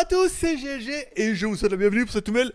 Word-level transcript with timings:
À 0.00 0.04
tous, 0.04 0.28
c'est 0.28 0.56
GG 0.56 1.08
et 1.16 1.34
je 1.34 1.44
vous 1.44 1.56
souhaite 1.56 1.72
la 1.72 1.76
bienvenue 1.76 2.04
pour 2.04 2.12
cette 2.12 2.28
nouvelle 2.28 2.52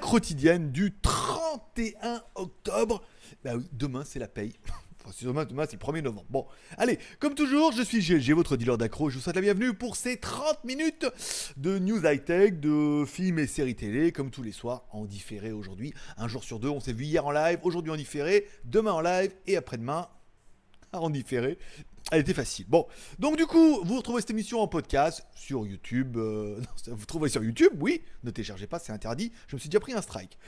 quotidienne 0.00 0.70
du 0.70 0.94
31 1.02 2.22
octobre. 2.36 3.02
Bah 3.42 3.56
oui, 3.56 3.66
demain 3.72 4.04
c'est 4.04 4.20
la 4.20 4.28
paye. 4.28 4.52
Enfin, 5.04 5.26
demain, 5.26 5.44
demain 5.44 5.64
c'est 5.68 5.76
le 5.76 5.84
1er 5.84 6.02
novembre. 6.02 6.26
Bon, 6.30 6.46
allez, 6.78 7.00
comme 7.18 7.34
toujours, 7.34 7.72
je 7.72 7.82
suis 7.82 8.00
GG, 8.00 8.32
votre 8.32 8.56
dealer 8.56 8.78
d'accro. 8.78 9.10
Je 9.10 9.16
vous 9.16 9.22
souhaite 9.22 9.34
la 9.34 9.42
bienvenue 9.42 9.74
pour 9.74 9.96
ces 9.96 10.18
30 10.18 10.62
minutes 10.62 11.06
de 11.56 11.80
news 11.80 12.06
high-tech, 12.06 12.60
de 12.60 13.04
films 13.04 13.40
et 13.40 13.48
séries 13.48 13.74
télé, 13.74 14.12
comme 14.12 14.30
tous 14.30 14.44
les 14.44 14.52
soirs, 14.52 14.84
en 14.92 15.04
différé 15.04 15.50
aujourd'hui. 15.50 15.92
Un 16.16 16.28
jour 16.28 16.44
sur 16.44 16.60
deux, 16.60 16.68
on 16.68 16.78
s'est 16.78 16.92
vu 16.92 17.06
hier 17.06 17.26
en 17.26 17.32
live, 17.32 17.58
aujourd'hui 17.64 17.90
en 17.90 17.96
différé, 17.96 18.46
demain 18.66 18.92
en 18.92 19.00
live 19.00 19.32
et 19.48 19.56
après-demain 19.56 20.06
en 20.92 21.10
différé. 21.10 21.58
Elle 22.12 22.20
était 22.20 22.34
facile. 22.34 22.66
Bon, 22.68 22.86
donc 23.18 23.38
du 23.38 23.46
coup, 23.46 23.80
vous 23.82 23.96
retrouvez 23.96 24.20
cette 24.20 24.30
émission 24.30 24.60
en 24.60 24.68
podcast 24.68 25.24
sur 25.34 25.66
YouTube. 25.66 26.18
euh, 26.18 26.60
vous 26.86 27.06
trouvez 27.06 27.30
sur 27.30 27.42
YouTube, 27.42 27.72
oui. 27.80 28.02
Ne 28.24 28.30
téléchargez 28.30 28.66
pas, 28.66 28.78
c'est 28.78 28.92
interdit. 28.92 29.32
Je 29.48 29.56
me 29.56 29.58
suis 29.58 29.70
déjà 29.70 29.80
pris 29.80 29.94
un 29.94 30.02
strike. 30.02 30.38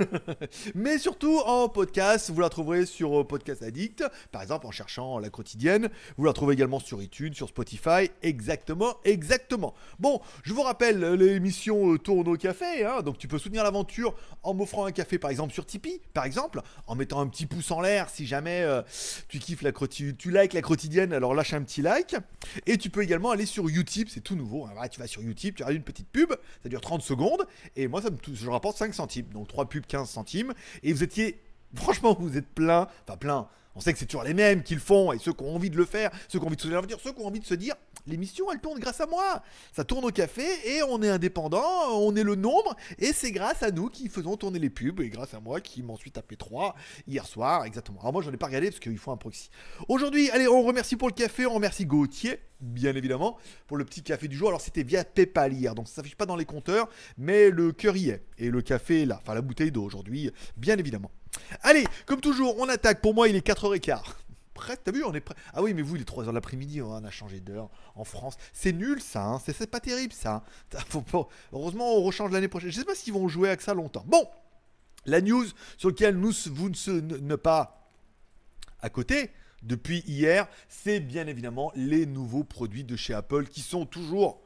Mais 0.74 0.96
surtout 0.98 1.38
en 1.44 1.68
podcast, 1.68 2.30
vous 2.30 2.40
la 2.40 2.48
trouverez 2.48 2.86
sur 2.86 3.20
euh, 3.20 3.24
Podcast 3.24 3.62
Addict, 3.62 4.04
par 4.32 4.40
exemple 4.40 4.66
en 4.66 4.70
cherchant 4.70 5.18
la 5.18 5.28
quotidienne. 5.28 5.90
Vous 6.16 6.24
la 6.24 6.32
trouvez 6.32 6.54
également 6.54 6.80
sur 6.80 7.02
iTunes, 7.02 7.34
sur 7.34 7.48
Spotify. 7.50 8.10
Exactement, 8.22 8.96
exactement. 9.04 9.74
Bon, 9.98 10.22
je 10.44 10.54
vous 10.54 10.62
rappelle, 10.62 11.04
euh, 11.04 11.14
l'émission 11.14 11.98
tourne 11.98 12.26
au 12.26 12.36
café. 12.36 12.86
hein, 12.86 13.02
donc 13.02 13.18
tu 13.18 13.28
peux 13.28 13.38
soutenir 13.38 13.64
l'aventure 13.64 14.14
en 14.42 14.54
m'offrant 14.54 14.86
un 14.86 14.92
café, 14.92 15.18
par 15.18 15.30
exemple 15.30 15.52
sur 15.52 15.66
Tipeee, 15.66 16.00
par 16.14 16.24
exemple, 16.24 16.62
en 16.86 16.94
mettant 16.94 17.20
un 17.20 17.26
petit 17.28 17.44
pouce 17.44 17.70
en 17.70 17.82
l'air 17.82 18.08
si 18.08 18.26
jamais 18.26 18.66
tu 19.28 19.38
kiffes 19.38 19.60
la 19.62 19.72
quotidienne, 19.72 20.16
tu 20.16 20.30
likes 20.30 20.54
la 20.54 20.62
quotidienne, 20.70 21.12
alors 21.12 21.34
lâche 21.34 21.52
un 21.52 21.62
petit 21.62 21.82
like. 21.82 22.14
Et 22.66 22.78
tu 22.78 22.90
peux 22.90 23.02
également 23.02 23.32
aller 23.32 23.44
sur 23.44 23.66
Utip, 23.68 24.08
c'est 24.08 24.20
tout 24.20 24.36
nouveau. 24.36 24.66
hein. 24.66 24.88
Tu 24.88 25.00
vas 25.00 25.08
sur 25.08 25.20
Utip, 25.20 25.56
tu 25.56 25.64
as 25.64 25.72
une 25.72 25.82
petite 25.82 26.08
pub, 26.08 26.32
ça 26.62 26.68
dure 26.68 26.80
30 26.80 27.02
secondes, 27.02 27.44
et 27.74 27.88
moi 27.88 28.00
ça 28.00 28.10
me 28.10 28.16
je 28.32 28.48
rapporte 28.48 28.76
5 28.76 28.94
centimes. 28.94 29.26
Donc 29.32 29.48
3 29.48 29.68
pubs, 29.68 29.84
15 29.84 30.08
centimes. 30.08 30.54
Et 30.84 30.92
vous 30.92 31.02
étiez, 31.02 31.40
franchement, 31.74 32.16
vous 32.18 32.36
êtes 32.36 32.46
plein, 32.48 32.86
enfin 33.04 33.16
plein. 33.16 33.48
On 33.80 33.82
sait 33.82 33.94
que 33.94 33.98
c'est 33.98 34.04
toujours 34.04 34.24
les 34.24 34.34
mêmes 34.34 34.62
qui 34.62 34.74
le 34.74 34.80
font, 34.80 35.10
et 35.10 35.18
ceux 35.18 35.32
qui 35.32 35.42
ont 35.42 35.54
envie 35.54 35.70
de 35.70 35.76
le 35.78 35.86
faire, 35.86 36.10
ceux 36.28 36.38
qui 36.38 36.44
ont 36.44 36.48
envie 36.48 36.56
de 36.56 36.60
se 36.60 36.68
l'avenir, 36.68 36.98
ceux 37.02 37.14
qui 37.14 37.22
ont 37.22 37.26
envie 37.26 37.40
de 37.40 37.46
se 37.46 37.54
dire, 37.54 37.74
l'émission 38.06 38.52
elle 38.52 38.60
tourne 38.60 38.78
grâce 38.78 39.00
à 39.00 39.06
moi. 39.06 39.42
Ça 39.74 39.84
tourne 39.84 40.04
au 40.04 40.10
café, 40.10 40.44
et 40.66 40.82
on 40.82 41.02
est 41.02 41.08
indépendant, 41.08 41.64
on 41.94 42.14
est 42.14 42.22
le 42.22 42.34
nombre, 42.34 42.76
et 42.98 43.14
c'est 43.14 43.32
grâce 43.32 43.62
à 43.62 43.70
nous 43.70 43.88
qui 43.88 44.10
faisons 44.10 44.36
tourner 44.36 44.58
les 44.58 44.68
pubs, 44.68 45.00
et 45.00 45.08
grâce 45.08 45.32
à 45.32 45.40
moi 45.40 45.62
qui 45.62 45.82
m'en 45.82 45.96
suis 45.96 46.10
tapé 46.10 46.36
3 46.36 46.74
hier 47.08 47.24
soir, 47.24 47.64
exactement. 47.64 48.00
Alors 48.00 48.12
moi 48.12 48.20
j'en 48.20 48.30
ai 48.30 48.36
pas 48.36 48.48
regardé 48.48 48.68
parce 48.68 48.80
qu'il 48.80 48.98
faut 48.98 49.12
un 49.12 49.16
proxy. 49.16 49.48
Aujourd'hui, 49.88 50.28
allez, 50.28 50.46
on 50.46 50.60
remercie 50.60 50.96
pour 50.96 51.08
le 51.08 51.14
café, 51.14 51.46
on 51.46 51.54
remercie 51.54 51.86
Gauthier, 51.86 52.38
bien 52.60 52.94
évidemment, 52.94 53.38
pour 53.66 53.78
le 53.78 53.86
petit 53.86 54.02
café 54.02 54.28
du 54.28 54.36
jour. 54.36 54.48
Alors 54.48 54.60
c'était 54.60 54.82
via 54.82 55.04
PayPal 55.04 55.54
hier, 55.54 55.74
donc 55.74 55.88
ça 55.88 55.94
s'affiche 55.94 56.16
pas 56.16 56.26
dans 56.26 56.36
les 56.36 56.44
compteurs, 56.44 56.90
mais 57.16 57.48
le 57.48 57.72
cœur 57.72 57.96
y 57.96 58.10
est. 58.10 58.26
Et 58.36 58.50
le 58.50 58.60
café 58.60 59.06
là, 59.06 59.20
enfin 59.22 59.32
la 59.32 59.40
bouteille 59.40 59.72
d'eau 59.72 59.84
aujourd'hui, 59.84 60.30
bien 60.58 60.76
évidemment. 60.76 61.10
Allez, 61.62 61.84
comme 62.06 62.20
toujours, 62.20 62.56
on 62.58 62.68
attaque. 62.68 63.00
Pour 63.00 63.14
moi, 63.14 63.28
il 63.28 63.36
est 63.36 63.46
4h15. 63.46 64.00
Prêt, 64.54 64.76
t'as 64.76 64.92
vu, 64.92 65.04
on 65.04 65.14
est 65.14 65.20
prêt. 65.20 65.34
Ah 65.54 65.62
oui, 65.62 65.72
mais 65.72 65.82
vous, 65.82 65.96
il 65.96 66.02
est 66.02 66.08
3h 66.08 66.26
de 66.26 66.30
l'après-midi, 66.32 66.82
on 66.82 66.92
a 67.04 67.10
changé 67.10 67.40
d'heure 67.40 67.70
en 67.94 68.04
France. 68.04 68.36
C'est 68.52 68.72
nul 68.72 69.00
ça, 69.00 69.24
hein. 69.24 69.38
c'est 69.40 69.70
pas 69.70 69.80
terrible 69.80 70.12
ça. 70.12 70.42
Heureusement, 71.52 71.96
on 71.96 72.02
rechange 72.02 72.30
l'année 72.32 72.48
prochaine. 72.48 72.70
Je 72.70 72.78
sais 72.78 72.84
pas 72.84 72.94
s'ils 72.94 73.14
vont 73.14 73.28
jouer 73.28 73.48
avec 73.48 73.62
ça 73.62 73.72
longtemps. 73.74 74.04
Bon, 74.06 74.28
la 75.06 75.20
news 75.20 75.46
sur 75.78 75.88
laquelle 75.90 76.16
nous, 76.16 76.32
vous 76.50 76.68
ne- 76.68 77.16
ne 77.16 77.36
pas 77.36 77.88
à 78.82 78.90
côté 78.90 79.30
depuis 79.62 80.02
hier, 80.06 80.46
c'est 80.68 81.00
bien 81.00 81.26
évidemment 81.26 81.72
les 81.74 82.04
nouveaux 82.06 82.44
produits 82.44 82.84
de 82.84 82.96
chez 82.96 83.14
Apple 83.14 83.46
qui 83.46 83.60
sont 83.60 83.86
toujours 83.86 84.42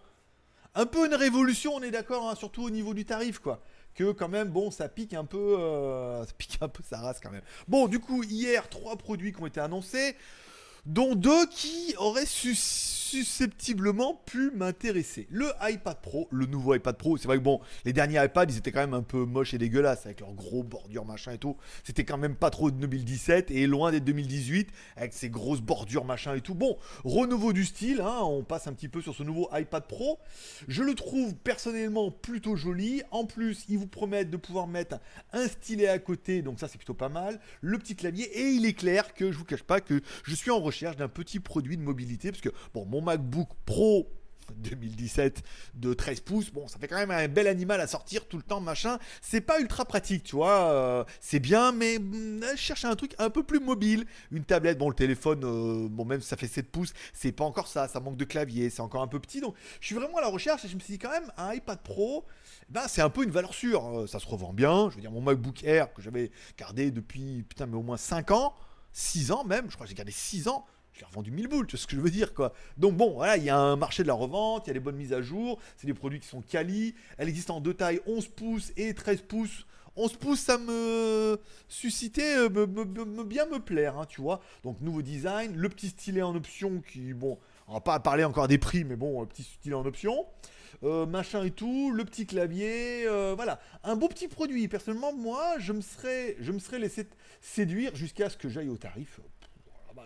un 0.77 0.87
peu 0.87 1.06
une 1.06 1.15
révolution, 1.15 1.75
on 1.75 1.83
est 1.83 1.93
d'accord, 1.93 2.28
hein, 2.28 2.34
surtout 2.34 2.62
au 2.65 2.71
niveau 2.71 2.95
du 2.95 3.05
tarif, 3.05 3.39
quoi. 3.39 3.62
Que 3.94 4.12
quand 4.12 4.28
même, 4.28 4.49
bon, 4.49 4.71
ça 4.71 4.88
pique 4.88 5.15
un 5.15 5.25
peu, 5.25 5.56
euh, 5.59 6.25
ça 6.27 6.32
pique 6.37 6.59
un 6.60 6.69
peu 6.69 6.82
sa 6.88 6.99
race 6.99 7.21
quand 7.22 7.31
même. 7.31 7.43
Bon, 7.69 7.87
du 7.87 8.00
coup, 8.00 8.22
hier, 8.22 8.69
trois 8.69 8.97
produits 8.97 9.32
qui 9.32 9.41
ont 9.41 9.47
été 9.47 9.60
annoncés, 9.60 10.16
dont 10.87 11.15
deux 11.15 11.47
qui 11.47 11.95
auraient 11.97 12.27
su- 12.27 12.55
susceptiblement 12.55 14.21
pu 14.27 14.50
m'intéresser. 14.50 15.27
Le 15.31 15.47
iPad 15.62 15.97
Pro, 16.03 16.28
le 16.31 16.47
nouveau 16.47 16.75
iPad 16.75 16.97
Pro, 16.97 17.17
c'est 17.17 17.27
vrai 17.27 17.39
que 17.39 17.43
bon, 17.43 17.61
les 17.84 17.93
derniers 17.93 18.22
iPads, 18.22 18.47
ils 18.49 18.59
étaient 18.59 18.72
quand 18.72 18.81
même 18.81 18.95
un 18.95 19.03
peu 19.03 19.25
moches 19.25 19.55
et 19.55 19.59
dégueulasses, 19.59 20.05
avec 20.05 20.21
leurs 20.21 20.33
gros 20.33 20.62
bordures, 20.62 21.05
machin 21.05 21.33
et 21.33 21.39
tout. 21.39 21.56
C'était 21.84 22.05
quand 22.05 22.19
même 22.19 22.34
pas 22.34 22.50
trop 22.50 22.71
de 22.71 22.77
2017 22.77 23.50
et 23.50 23.67
loin 23.67 23.93
d'être 23.93 24.05
2018, 24.05 24.69
avec 24.97 25.12
ces 25.12 25.31
grosses 25.31 25.61
bordures, 25.61 26.05
machin 26.05 26.34
et 26.34 26.41
tout. 26.41 26.55
Bon, 26.55 26.77
renouveau 27.05 27.53
du 27.53 27.65
style, 27.65 28.01
hein, 28.01 28.19
on 28.22 28.43
passe 28.43 28.66
un 28.66 28.72
petit 28.72 28.89
peu 28.89 29.01
sur 29.01 29.15
ce 29.15 29.22
nouveau 29.22 29.49
iPad 29.53 29.87
Pro. 29.87 30.19
Je 30.69 30.83
le 30.83 30.95
trouve 30.95 31.34
personnellement 31.37 32.11
plutôt 32.11 32.56
joli. 32.56 33.03
En 33.11 33.25
plus, 33.25 33.65
ils 33.69 33.78
vous 33.78 33.87
promettent 33.87 34.31
de 34.31 34.37
pouvoir 34.37 34.66
mettre 34.66 34.99
un 35.33 35.47
stylet 35.47 35.89
à 35.89 35.99
côté, 35.99 36.43
donc 36.43 36.61
ça 36.61 36.69
c'est 36.69 36.78
plutôt 36.78 36.95
pas 36.95 37.09
mal. 37.09 37.41
Le 37.61 37.78
petit 37.78 37.97
clavier, 37.97 38.25
et 38.25 38.51
il 38.51 38.66
est 38.66 38.75
clair 38.75 39.15
que 39.15 39.31
je 39.31 39.39
vous 39.39 39.45
cache 39.45 39.62
pas 39.62 39.81
que 39.81 40.03
je 40.25 40.34
suis 40.34 40.51
en 40.51 40.59
recherche 40.59 40.74
d'un 40.83 41.09
petit 41.09 41.41
produit 41.41 41.77
de 41.77 41.83
mobilité, 41.83 42.31
parce 42.31 42.41
que 42.43 42.51
bon, 42.75 42.85
mon 42.87 43.01
MacBook 43.01 43.49
Pro 43.65 44.11
2017 44.59 45.43
de 45.75 45.95
13 45.95 46.21
pouces, 46.21 46.51
bon, 46.53 46.69
ça 46.69 46.79
fait 46.79 46.87
quand 46.89 46.99
même 46.99 47.11
un 47.11 47.29
bel 47.29 47.47
animal 47.47 47.81
à 47.81 47.87
sortir 47.87 48.27
tout 48.27 48.37
le 48.37 48.43
temps, 48.43 48.61
machin. 48.61 48.99
C'est 49.23 49.41
pas 49.41 49.59
ultra 49.61 49.84
pratique, 49.84 50.23
tu 50.25 50.37
vois. 50.37 50.71
euh, 50.71 51.05
c'est 51.21 51.39
bien, 51.41 51.73
mais 51.73 51.99
mm, 51.99 52.43
je 52.53 52.57
cherche 52.61 52.84
un 52.84 52.95
truc 52.95 53.15
un 53.19 53.31
peu 53.31 53.43
plus 53.43 53.61
mobile. 53.61 54.05
Une 54.31 54.45
tablette, 54.45 54.79
bon, 54.79 54.89
le 54.89 54.95
téléphone, 54.95 55.41
euh, 55.45 55.89
bon, 55.89 56.05
même 56.05 56.21
ça 56.21 56.37
fait 56.37 56.47
7 56.47 56.71
pouces, 56.71 56.93
c'est 57.13 57.33
pas 57.33 57.45
encore 57.45 57.69
ça. 57.69 57.89
Ça 57.89 58.01
manque 58.01 58.17
de 58.17 58.25
clavier, 58.25 58.69
c'est 58.71 58.83
encore 58.83 59.03
un 59.03 59.09
peu 59.09 59.19
petit. 59.19 59.41
Donc, 59.41 59.55
je 59.81 59.87
suis 59.87 59.95
vraiment 59.95 60.19
à 60.19 60.21
la 60.21 60.29
recherche 60.29 60.65
et 60.65 60.69
je 60.69 60.75
me 60.75 60.81
suis 60.81 60.93
dit, 60.95 60.99
quand 60.99 61.11
même, 61.11 61.31
un 61.39 61.55
iPad 61.55 61.81
Pro, 61.83 62.27
ben, 62.69 62.83
c'est 62.87 63.03
un 63.03 63.11
peu 63.11 63.25
une 63.25 63.31
valeur 63.31 63.55
sûre. 63.55 63.87
Euh, 64.01 64.07
Ça 64.07 64.19
se 64.19 64.27
revend 64.27 64.53
bien. 64.53 64.91
Je 64.91 64.97
veux 64.97 65.01
dire, 65.01 65.11
mon 65.11 65.23
MacBook 65.23 65.65
Air 65.65 65.93
que 65.95 66.03
j'avais 66.03 66.31
gardé 66.59 66.91
depuis, 66.91 67.45
putain, 67.49 67.67
mais 67.67 67.77
au 67.77 67.83
moins 67.83 67.97
5 67.97 68.31
ans, 68.31 68.55
6 68.94 69.32
ans 69.32 69.44
même, 69.44 69.66
je 69.69 69.75
crois 69.75 69.84
que 69.84 69.91
j'ai 69.91 69.97
gardé 69.97 70.12
6 70.12 70.49
ans. 70.49 70.65
Je 70.93 71.00
l'ai 71.00 71.06
revendu 71.06 71.32
1000 71.32 71.49
boules, 71.49 71.66
tu 71.66 71.75
vois 71.75 71.82
ce 71.82 71.88
que 71.88 71.97
je 71.97 72.00
veux 72.00 72.10
dire, 72.10 72.32
quoi. 72.32 72.53
Donc 72.77 72.97
bon, 72.97 73.15
voilà, 73.15 73.37
il 73.37 73.43
y 73.43 73.50
a 73.50 73.59
un 73.59 73.75
marché 73.75 74.05
de 74.05 74.09
la 74.09 74.15
revente, 74.15 74.66
il 74.66 74.69
y 74.69 74.71
a 74.71 74.75
des 74.75 74.81
bonnes 74.81 74.94
mises 74.94 75.12
à 75.12 75.21
jour, 75.21 75.59
c'est 75.77 75.88
des 75.88 75.94
produits 75.94 76.21
qui 76.21 76.28
sont 76.28 76.41
quali. 76.41 76.94
Elle 77.19 77.28
existe 77.28 77.50
en 77.50 77.60
deux 77.60 77.75
tailles, 77.75 78.00
11 78.06 78.28
pouces 78.28 78.72
et 78.77 78.94
13 78.94 79.22
pouces. 79.22 79.66
11 79.97 80.16
pouces, 80.16 80.41
ça 80.41 80.59
me 80.59 81.41
suscitait, 81.69 82.37
euh, 82.37 82.49
me, 82.49 83.25
bien 83.25 83.47
me 83.47 83.59
plaire, 83.59 83.99
hein, 83.99 84.06
tu 84.06 84.21
vois. 84.21 84.41
Donc 84.62 84.81
nouveau 84.81 85.03
design, 85.03 85.56
le 85.56 85.69
petit 85.69 85.88
stylet 85.88 86.22
en 86.22 86.34
option 86.37 86.81
qui, 86.81 87.12
bon, 87.12 87.38
on 87.66 87.75
va 87.75 87.81
pas 87.81 87.99
parler 87.99 88.22
encore 88.22 88.47
des 88.47 88.59
prix, 88.59 88.84
mais 88.84 88.97
bon, 88.97 89.21
le 89.21 89.27
petit 89.27 89.43
stylet 89.43 89.75
en 89.75 89.87
option. 89.87 90.27
Euh, 90.83 91.07
machin 91.07 91.45
et 91.45 91.51
tout, 91.51 91.91
le 91.93 92.05
petit 92.05 92.27
clavier, 92.27 93.07
euh, 93.07 93.35
voilà, 93.35 93.61
un 93.83 93.97
beau 93.97 94.09
petit 94.09 94.29
produit. 94.29 94.69
Personnellement, 94.69 95.15
moi, 95.15 95.59
je 95.59 95.73
me 95.73 95.81
serais, 95.81 96.37
je 96.41 96.53
me 96.53 96.59
serais 96.59 96.79
laissé 96.79 97.09
séduire 97.41 97.95
jusqu'à 97.95 98.29
ce 98.29 98.37
que 98.37 98.49
j'aille 98.49 98.69
au 98.69 98.77
tarif. 98.77 99.21
Oh 99.91 100.01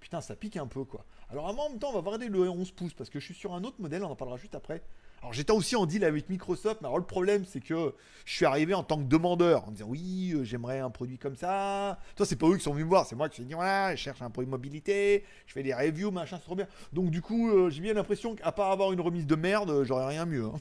putain, 0.00 0.20
ça 0.20 0.36
pique 0.36 0.56
un 0.56 0.66
peu 0.66 0.84
quoi. 0.84 1.04
Alors 1.30 1.46
en 1.46 1.70
même 1.70 1.78
temps, 1.78 1.90
on 1.90 1.94
va 1.94 2.00
regarder 2.00 2.28
le 2.28 2.48
11 2.48 2.70
pouces 2.72 2.94
parce 2.94 3.10
que 3.10 3.18
je 3.18 3.24
suis 3.24 3.34
sur 3.34 3.52
un 3.52 3.64
autre 3.64 3.80
modèle, 3.80 4.04
on 4.04 4.10
en 4.10 4.16
parlera 4.16 4.36
juste 4.36 4.54
après. 4.54 4.82
Alors 5.22 5.32
j'étais 5.32 5.52
aussi 5.52 5.74
en 5.74 5.86
deal 5.86 6.04
avec 6.04 6.28
Microsoft, 6.28 6.82
mais 6.82 6.86
alors 6.86 6.98
le 6.98 7.04
problème 7.04 7.44
c'est 7.44 7.58
que 7.60 7.94
je 8.24 8.32
suis 8.32 8.44
arrivé 8.44 8.74
en 8.74 8.84
tant 8.84 8.98
que 8.98 9.08
demandeur 9.08 9.66
en 9.66 9.70
disant 9.72 9.86
oui, 9.88 10.32
euh, 10.34 10.44
j'aimerais 10.44 10.78
un 10.78 10.90
produit 10.90 11.18
comme 11.18 11.34
ça. 11.34 11.98
Toi, 12.14 12.26
c'est 12.26 12.36
pas 12.36 12.46
eux 12.46 12.56
qui 12.56 12.62
sont 12.62 12.72
venus 12.72 12.84
me 12.84 12.90
voir, 12.90 13.06
c'est 13.06 13.16
moi 13.16 13.28
qui 13.28 13.36
suis 13.36 13.44
dit 13.44 13.54
voilà, 13.54 13.96
je 13.96 14.00
cherche 14.02 14.22
un 14.22 14.30
produit 14.30 14.48
mobilité, 14.50 15.24
je 15.46 15.52
fais 15.52 15.62
des 15.62 15.74
reviews, 15.74 16.10
machin, 16.12 16.36
c'est 16.36 16.44
trop 16.44 16.54
bien. 16.54 16.68
Donc 16.92 17.10
du 17.10 17.22
coup, 17.22 17.50
euh, 17.50 17.70
j'ai 17.70 17.80
bien 17.80 17.94
l'impression 17.94 18.36
qu'à 18.36 18.52
part 18.52 18.70
avoir 18.70 18.92
une 18.92 19.00
remise 19.00 19.26
de 19.26 19.34
merde, 19.34 19.70
euh, 19.70 19.84
j'aurais 19.84 20.06
rien 20.06 20.26
mieux. 20.26 20.44
hein. 20.44 20.60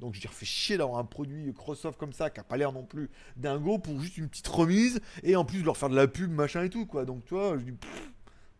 Donc 0.00 0.14
je 0.14 0.20
dis, 0.20 0.28
fait 0.28 0.46
chier 0.46 0.76
d'avoir 0.78 0.98
un 0.98 1.04
produit 1.04 1.42
Microsoft 1.42 1.98
comme 1.98 2.12
ça 2.12 2.30
qui 2.30 2.38
a 2.40 2.44
pas 2.44 2.56
l'air 2.56 2.72
non 2.72 2.84
plus 2.84 3.10
dingo 3.36 3.78
pour 3.78 4.00
juste 4.00 4.18
une 4.18 4.28
petite 4.28 4.48
remise 4.48 5.00
et 5.24 5.36
en 5.36 5.44
plus 5.44 5.60
de 5.60 5.64
leur 5.64 5.76
faire 5.76 5.88
de 5.88 5.96
la 5.96 6.06
pub, 6.06 6.30
machin 6.30 6.62
et 6.62 6.70
tout 6.70 6.86
quoi. 6.86 7.04
Donc 7.04 7.24
tu 7.24 7.34
vois, 7.34 7.58
je 7.58 7.64
dis 7.64 7.74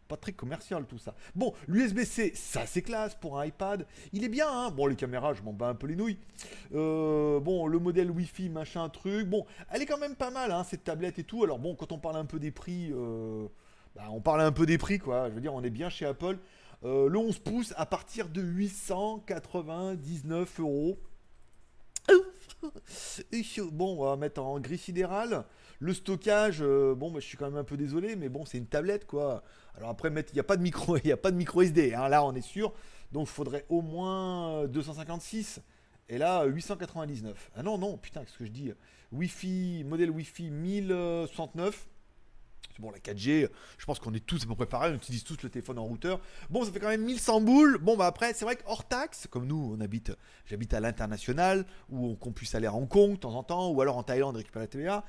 pas 0.06 0.16
très 0.16 0.32
commercial 0.32 0.86
tout 0.86 0.98
ça. 0.98 1.14
Bon, 1.34 1.52
l'USB-C, 1.68 2.32
ça 2.34 2.66
c'est 2.66 2.82
classe 2.82 3.14
pour 3.14 3.38
un 3.38 3.46
iPad. 3.46 3.86
Il 4.12 4.24
est 4.24 4.28
bien, 4.28 4.48
hein. 4.48 4.70
Bon, 4.70 4.86
les 4.86 4.96
caméras, 4.96 5.34
je 5.34 5.42
m'en 5.42 5.52
bats 5.52 5.68
un 5.68 5.74
peu 5.74 5.86
les 5.86 5.96
nouilles. 5.96 6.18
Euh, 6.74 7.40
bon, 7.40 7.66
le 7.66 7.78
modèle 7.78 8.10
Wi-Fi, 8.10 8.48
machin, 8.48 8.88
truc. 8.88 9.28
Bon, 9.28 9.46
elle 9.70 9.82
est 9.82 9.86
quand 9.86 9.98
même 9.98 10.16
pas 10.16 10.30
mal, 10.30 10.52
hein, 10.52 10.64
cette 10.64 10.84
tablette 10.84 11.18
et 11.18 11.24
tout. 11.24 11.44
Alors 11.44 11.58
bon, 11.58 11.74
quand 11.74 11.92
on 11.92 11.98
parle 11.98 12.16
un 12.16 12.24
peu 12.24 12.38
des 12.38 12.50
prix, 12.50 12.90
euh, 12.92 13.46
bah, 13.94 14.04
on 14.10 14.20
parle 14.20 14.42
un 14.42 14.52
peu 14.52 14.66
des 14.66 14.78
prix, 14.78 14.98
quoi. 14.98 15.28
Je 15.28 15.34
veux 15.34 15.40
dire, 15.40 15.54
on 15.54 15.62
est 15.62 15.70
bien 15.70 15.88
chez 15.88 16.06
Apple. 16.06 16.38
Euh, 16.84 17.08
le 17.08 17.18
11 17.18 17.38
pouces 17.38 17.74
à 17.76 17.86
partir 17.86 18.28
de 18.28 18.42
899 18.42 20.60
euros. 20.60 20.98
Bon, 23.72 23.98
on 23.98 24.04
va 24.04 24.16
mettre 24.16 24.42
en 24.42 24.58
gris 24.60 24.78
sidéral. 24.78 25.44
Le 25.78 25.92
stockage, 25.92 26.58
euh, 26.62 26.94
bon, 26.94 27.12
je 27.14 27.20
suis 27.20 27.36
quand 27.36 27.46
même 27.46 27.56
un 27.58 27.64
peu 27.64 27.76
désolé, 27.76 28.16
mais 28.16 28.28
bon, 28.28 28.44
c'est 28.44 28.58
une 28.58 28.66
tablette, 28.66 29.06
quoi. 29.06 29.42
Alors 29.76 29.90
après, 29.90 30.08
il 30.08 30.32
n'y 30.32 30.40
a 30.40 30.44
pas 30.44 30.56
de 30.56 30.62
micro, 30.62 30.96
il 31.04 31.12
a 31.12 31.16
pas 31.16 31.30
de 31.30 31.36
micro 31.36 31.62
SD. 31.62 31.94
hein, 31.94 32.08
là, 32.08 32.24
on 32.24 32.34
est 32.34 32.40
sûr. 32.40 32.72
Donc, 33.12 33.28
il 33.28 33.32
faudrait 33.32 33.66
au 33.68 33.82
moins 33.82 34.62
euh, 34.62 34.66
256. 34.66 35.60
Et 36.08 36.18
là, 36.18 36.44
899. 36.44 37.50
Ah 37.56 37.62
non, 37.62 37.78
non, 37.78 37.96
putain, 37.98 38.24
qu'est-ce 38.24 38.38
que 38.38 38.46
je 38.46 38.50
dis? 38.50 38.72
Wi-Fi, 39.12 39.84
modèle 39.84 40.10
Wi-Fi 40.10 40.50
1069 40.50 41.88
Bon, 42.78 42.90
la 42.90 42.98
4G, 42.98 43.48
je 43.78 43.84
pense 43.86 43.98
qu'on 43.98 44.14
est 44.14 44.24
tous 44.24 44.42
à 44.42 44.46
peu 44.46 44.54
près 44.54 44.66
pareil, 44.66 44.92
on 44.92 44.96
utilise 44.96 45.24
tous 45.24 45.42
le 45.42 45.48
téléphone 45.48 45.78
en 45.78 45.84
routeur. 45.84 46.20
Bon, 46.50 46.64
ça 46.64 46.72
fait 46.72 46.80
quand 46.80 46.88
même 46.88 47.04
1100 47.04 47.40
boules. 47.40 47.78
Bon, 47.78 47.96
bah 47.96 48.06
après, 48.06 48.34
c'est 48.34 48.44
vrai 48.44 48.56
que 48.56 48.62
hors 48.66 48.86
taxe, 48.86 49.26
comme 49.30 49.46
nous, 49.46 49.74
on 49.76 49.80
habite, 49.80 50.12
j'habite 50.46 50.74
à 50.74 50.80
l'international, 50.80 51.64
où 51.90 52.14
qu'on 52.16 52.32
puisse 52.32 52.54
aller 52.54 52.66
à 52.66 52.74
Hong 52.74 52.88
Kong 52.88 53.12
de 53.12 53.16
temps 53.16 53.34
en 53.34 53.42
temps, 53.42 53.70
ou 53.70 53.80
alors 53.80 53.96
en 53.96 54.02
Thaïlande 54.02 54.36
récupérer 54.36 54.64
la 54.64 54.68
TVA. 54.68 55.04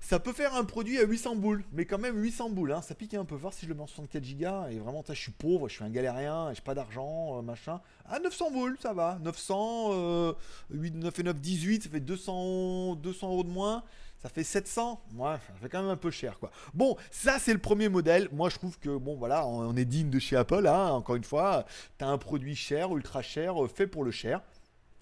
Ça 0.00 0.18
peut 0.18 0.32
faire 0.32 0.56
un 0.56 0.64
produit 0.64 0.98
à 0.98 1.04
800 1.04 1.36
boules, 1.36 1.62
mais 1.72 1.84
quand 1.84 1.98
même 1.98 2.20
800 2.20 2.50
boules, 2.50 2.72
hein, 2.72 2.82
ça 2.82 2.96
pique 2.96 3.14
un 3.14 3.24
peu. 3.24 3.36
Voir 3.36 3.52
si 3.52 3.66
je 3.66 3.68
le 3.70 3.76
mets 3.76 3.82
en 3.82 3.86
64 3.86 4.22
Go, 4.36 4.68
et 4.68 4.78
vraiment, 4.80 5.04
je 5.08 5.12
suis 5.12 5.30
pauvre, 5.30 5.68
je 5.68 5.74
suis 5.74 5.84
un 5.84 5.90
galérien, 5.90 6.52
j'ai 6.52 6.60
pas 6.60 6.74
d'argent, 6.74 7.38
euh, 7.38 7.42
machin. 7.42 7.80
À 8.06 8.18
900 8.18 8.50
boules, 8.50 8.76
ça 8.82 8.92
va. 8.94 9.18
900, 9.22 10.34
8, 10.70 10.94
9 10.96 11.18
et 11.18 11.22
9, 11.22 11.40
18, 11.40 11.82
ça 11.84 11.88
fait 11.88 12.00
200, 12.00 12.96
200 12.96 13.28
euros 13.28 13.44
de 13.44 13.50
moins 13.50 13.84
ça 14.22 14.28
fait 14.28 14.44
700. 14.44 15.02
Ouais, 15.16 15.34
ça 15.34 15.54
fait 15.60 15.68
quand 15.68 15.82
même 15.82 15.90
un 15.90 15.96
peu 15.96 16.10
cher, 16.10 16.38
quoi. 16.38 16.52
Bon, 16.74 16.96
ça, 17.10 17.38
c'est 17.40 17.52
le 17.52 17.58
premier 17.58 17.88
modèle. 17.88 18.28
Moi, 18.32 18.50
je 18.50 18.56
trouve 18.56 18.78
que, 18.78 18.96
bon, 18.96 19.16
voilà, 19.16 19.46
on 19.46 19.74
est 19.74 19.84
digne 19.84 20.10
de 20.10 20.20
chez 20.20 20.36
Apple, 20.36 20.66
hein, 20.68 20.90
encore 20.90 21.16
une 21.16 21.24
fois. 21.24 21.66
Tu 21.98 22.04
as 22.04 22.08
un 22.08 22.18
produit 22.18 22.54
cher, 22.54 22.96
ultra 22.96 23.20
cher, 23.20 23.64
euh, 23.64 23.66
fait 23.66 23.88
pour 23.88 24.04
le 24.04 24.12
cher. 24.12 24.40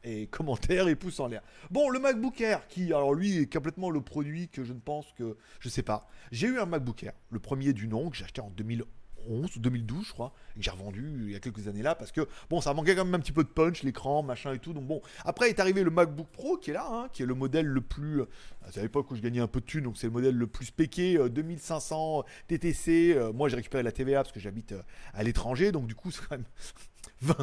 Et 0.02 0.26
commentaire 0.31 0.88
et 0.88 0.96
pouce 0.96 1.20
en 1.20 1.26
l'air. 1.26 1.43
Bon, 1.70 1.90
le 1.90 1.99
MacBook 1.99 2.40
Air, 2.40 2.67
qui, 2.69 2.87
alors 2.87 3.12
lui, 3.12 3.37
est 3.37 3.52
complètement 3.52 3.90
le 3.90 4.00
produit 4.00 4.49
que 4.49 4.64
je 4.64 4.72
ne 4.72 4.81
pense 4.81 5.12
que. 5.12 5.37
Je 5.58 5.69
sais 5.69 5.82
pas. 5.82 6.08
J'ai 6.32 6.46
eu 6.46 6.58
un 6.58 6.66
MacBook 6.66 7.02
Air, 7.05 7.12
le 7.28 7.40
premier 7.40 7.75
du 7.75 7.88
nom, 7.88 8.08
que 8.08 8.16
j'ai 8.16 8.25
acheté 8.25 8.40
en 8.40 8.49
2011 8.50 8.88
ou 9.28 9.46
2012, 9.56 10.06
je 10.06 10.12
crois, 10.12 10.32
que 10.55 10.62
j'ai 10.62 10.70
revendu 10.70 11.25
il 11.26 11.32
y 11.32 11.37
a 11.37 11.40
quelques 11.40 11.69
années 11.69 11.82
là, 11.82 11.94
parce 11.94 12.12
que 12.12 12.26
bon, 12.49 12.61
ça 12.61 12.75
manquait 12.75 12.94
quand 12.94 13.05
même 13.05 13.14
un 13.14 13.20
petit 13.20 13.32
peu 13.32 13.44
de 13.44 13.49
punch, 13.49 13.82
l'écran, 13.82 14.22
machin 14.22 14.52
et 14.52 14.58
tout. 14.58 14.72
Donc 14.72 14.87
bon, 14.87 15.00
après 15.25 15.50
est 15.50 15.61
arrivé 15.61 15.82
le 15.82 15.90
MacBook 15.90 16.28
Pro 16.28 16.56
qui 16.56 16.70
est 16.70 16.75
là, 16.75 16.87
hein, 16.90 17.08
qui 17.12 17.22
est 17.22 17.26
le 17.26 17.34
modèle 17.34 17.67
le 17.67 17.81
plus. 17.81 18.22
Euh, 18.22 18.26
c'est 18.70 18.81
à 18.81 18.82
l'époque 18.82 19.11
où 19.11 19.17
je 19.17 19.20
gagnais 19.20 19.40
un 19.40 19.46
peu 19.46 19.61
de 19.61 19.67
thunes, 19.67 19.84
donc 19.84 19.96
c'est 19.96 20.06
le 20.06 20.12
modèle 20.12 20.37
le 20.37 20.46
plus 20.46 20.67
spéqué, 20.67 21.19
2500 21.28 22.25
TTC. 22.49 23.17
moi, 23.34 23.49
j'ai 23.49 23.56
récupéré 23.56 23.82
la 23.82 23.93
TVA 23.93 24.22
parce 24.22 24.32
que 24.32 24.40
j'habite 24.40 24.72
euh, 24.72 24.82
à 25.14 25.23
l'étranger, 25.23 25.73
donc 25.73 25.87
du 25.87 25.94
coup, 25.94 26.11
c'est 26.11 26.20
quand 26.20 26.37
même 26.37 26.46
20. 27.23 27.37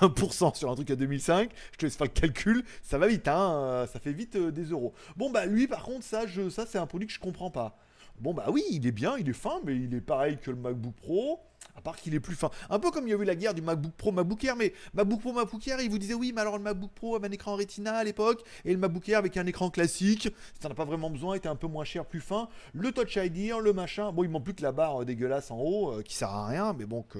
20% 0.00 0.56
sur 0.56 0.68
un 0.68 0.74
truc 0.74 0.90
à 0.90 0.96
2005, 0.96 1.52
je 1.72 1.76
te 1.78 1.86
laisse 1.86 1.96
faire 1.96 2.08
le 2.08 2.12
calcul, 2.12 2.64
ça 2.82 2.98
va 2.98 3.06
vite, 3.06 3.28
hein, 3.28 3.54
euh, 3.54 3.86
ça 3.86 4.00
fait 4.00 4.12
vite 4.12 4.36
des 4.36 4.64
euros. 4.64 4.94
Bon, 5.16 5.30
bah 5.30 5.46
lui, 5.46 5.68
par 5.68 5.84
contre, 5.84 6.02
ça, 6.04 6.24
ça 6.50 6.66
c'est 6.66 6.78
un 6.78 6.86
produit 6.86 7.06
que 7.06 7.14
je 7.14 7.20
comprends 7.20 7.52
pas. 7.52 7.78
Bon, 8.20 8.32
bah 8.34 8.46
oui, 8.50 8.64
il 8.70 8.86
est 8.86 8.92
bien, 8.92 9.16
il 9.18 9.28
est 9.28 9.34
fin, 9.34 9.60
mais 9.64 9.76
il 9.76 9.94
est 9.94 10.00
pareil 10.00 10.38
que 10.38 10.50
le 10.50 10.56
MacBook 10.56 10.94
Pro. 10.94 11.40
À 11.74 11.80
part 11.82 11.96
qu'il 11.96 12.14
est 12.14 12.20
plus 12.20 12.34
fin. 12.34 12.50
Un 12.70 12.78
peu 12.78 12.90
comme 12.90 13.06
il 13.06 13.10
y 13.10 13.14
a 13.14 13.16
eu 13.16 13.24
la 13.24 13.34
guerre 13.34 13.52
du 13.52 13.60
MacBook 13.60 13.92
Pro, 13.92 14.10
MacBook 14.10 14.42
Air, 14.44 14.56
mais 14.56 14.72
MacBook 14.94 15.20
Pro, 15.20 15.32
MacBook 15.32 15.66
Air, 15.68 15.80
il 15.80 15.90
vous 15.90 15.98
disait 15.98 16.14
oui, 16.14 16.32
mais 16.34 16.40
alors 16.40 16.56
le 16.56 16.62
MacBook 16.62 16.90
Pro 16.92 17.16
avait 17.16 17.28
un 17.28 17.32
écran 17.32 17.54
Retina 17.54 17.96
à 17.96 18.04
l'époque, 18.04 18.42
et 18.64 18.72
le 18.72 18.78
MacBook 18.78 19.06
Air 19.08 19.18
avec 19.18 19.36
un 19.36 19.46
écran 19.46 19.68
classique, 19.68 20.28
si 20.54 20.60
t'en 20.60 20.70
as 20.70 20.74
pas 20.74 20.86
vraiment 20.86 21.10
besoin, 21.10 21.34
était 21.34 21.48
un 21.48 21.56
peu 21.56 21.66
moins 21.66 21.84
cher, 21.84 22.06
plus 22.06 22.20
fin. 22.20 22.48
Le 22.72 22.92
Touch 22.92 23.16
ID, 23.16 23.52
le 23.60 23.72
machin, 23.74 24.10
bon, 24.12 24.24
il 24.24 24.30
manque 24.30 24.44
plus 24.44 24.54
que 24.54 24.62
la 24.62 24.72
barre 24.72 25.04
dégueulasse 25.04 25.50
en 25.50 25.58
haut, 25.58 25.92
euh, 25.92 26.02
qui 26.02 26.14
sert 26.14 26.30
à 26.30 26.46
rien, 26.46 26.72
mais 26.72 26.86
bon, 26.86 27.02
que, 27.02 27.18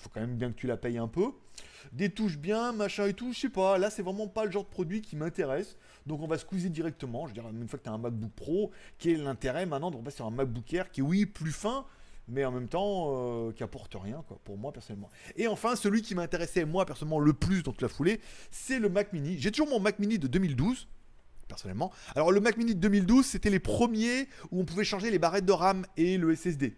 faut 0.00 0.10
quand 0.12 0.20
même 0.20 0.36
bien 0.36 0.50
que 0.50 0.56
tu 0.56 0.66
la 0.66 0.76
payes 0.76 0.98
un 0.98 1.08
peu. 1.08 1.32
Des 1.92 2.10
touches 2.10 2.38
bien, 2.38 2.72
machin 2.72 3.06
et 3.06 3.14
tout, 3.14 3.32
je 3.32 3.40
sais 3.40 3.48
pas, 3.48 3.78
là 3.78 3.90
c'est 3.90 4.02
vraiment 4.02 4.28
pas 4.28 4.44
le 4.44 4.50
genre 4.50 4.64
de 4.64 4.68
produit 4.70 5.02
qui 5.02 5.16
m'intéresse. 5.16 5.76
Donc 6.06 6.20
on 6.22 6.26
va 6.26 6.38
squeezer 6.38 6.70
directement. 6.70 7.26
Je 7.26 7.34
dirais, 7.34 7.48
une 7.50 7.68
fois 7.68 7.78
que 7.78 7.84
tu 7.84 7.90
as 7.90 7.92
un 7.92 7.98
MacBook 7.98 8.32
Pro, 8.32 8.70
quel 8.98 9.12
est 9.12 9.22
l'intérêt 9.22 9.66
maintenant 9.66 9.90
de 9.90 9.96
repasser 9.96 10.16
sur 10.16 10.26
un 10.26 10.30
MacBook 10.30 10.72
Air 10.72 10.90
qui 10.90 11.00
est, 11.00 11.04
oui, 11.04 11.26
plus 11.26 11.52
fin, 11.52 11.84
mais 12.28 12.44
en 12.44 12.52
même 12.52 12.68
temps 12.68 13.08
euh, 13.10 13.52
qui 13.52 13.62
apporte 13.62 13.94
rien, 14.00 14.24
quoi, 14.26 14.38
pour 14.44 14.56
moi 14.56 14.72
personnellement. 14.72 15.10
Et 15.36 15.48
enfin, 15.48 15.76
celui 15.76 16.02
qui 16.02 16.14
m'intéressait, 16.14 16.64
moi 16.64 16.86
personnellement, 16.86 17.18
le 17.18 17.32
plus 17.32 17.62
dans 17.62 17.72
toute 17.72 17.82
la 17.82 17.88
foulée, 17.88 18.20
c'est 18.50 18.78
le 18.78 18.88
Mac 18.88 19.12
Mini. 19.12 19.36
J'ai 19.38 19.50
toujours 19.50 19.68
mon 19.68 19.80
Mac 19.80 19.98
Mini 19.98 20.18
de 20.18 20.26
2012 20.26 20.88
personnellement. 21.48 21.90
Alors 22.14 22.30
le 22.30 22.40
Mac 22.40 22.56
Mini 22.56 22.74
de 22.74 22.80
2012, 22.80 23.26
c'était 23.26 23.50
les 23.50 23.58
premiers 23.58 24.28
où 24.52 24.60
on 24.60 24.64
pouvait 24.64 24.84
changer 24.84 25.10
les 25.10 25.18
barrettes 25.18 25.44
de 25.44 25.52
RAM 25.52 25.84
et 25.96 26.16
le 26.16 26.34
SSD. 26.34 26.76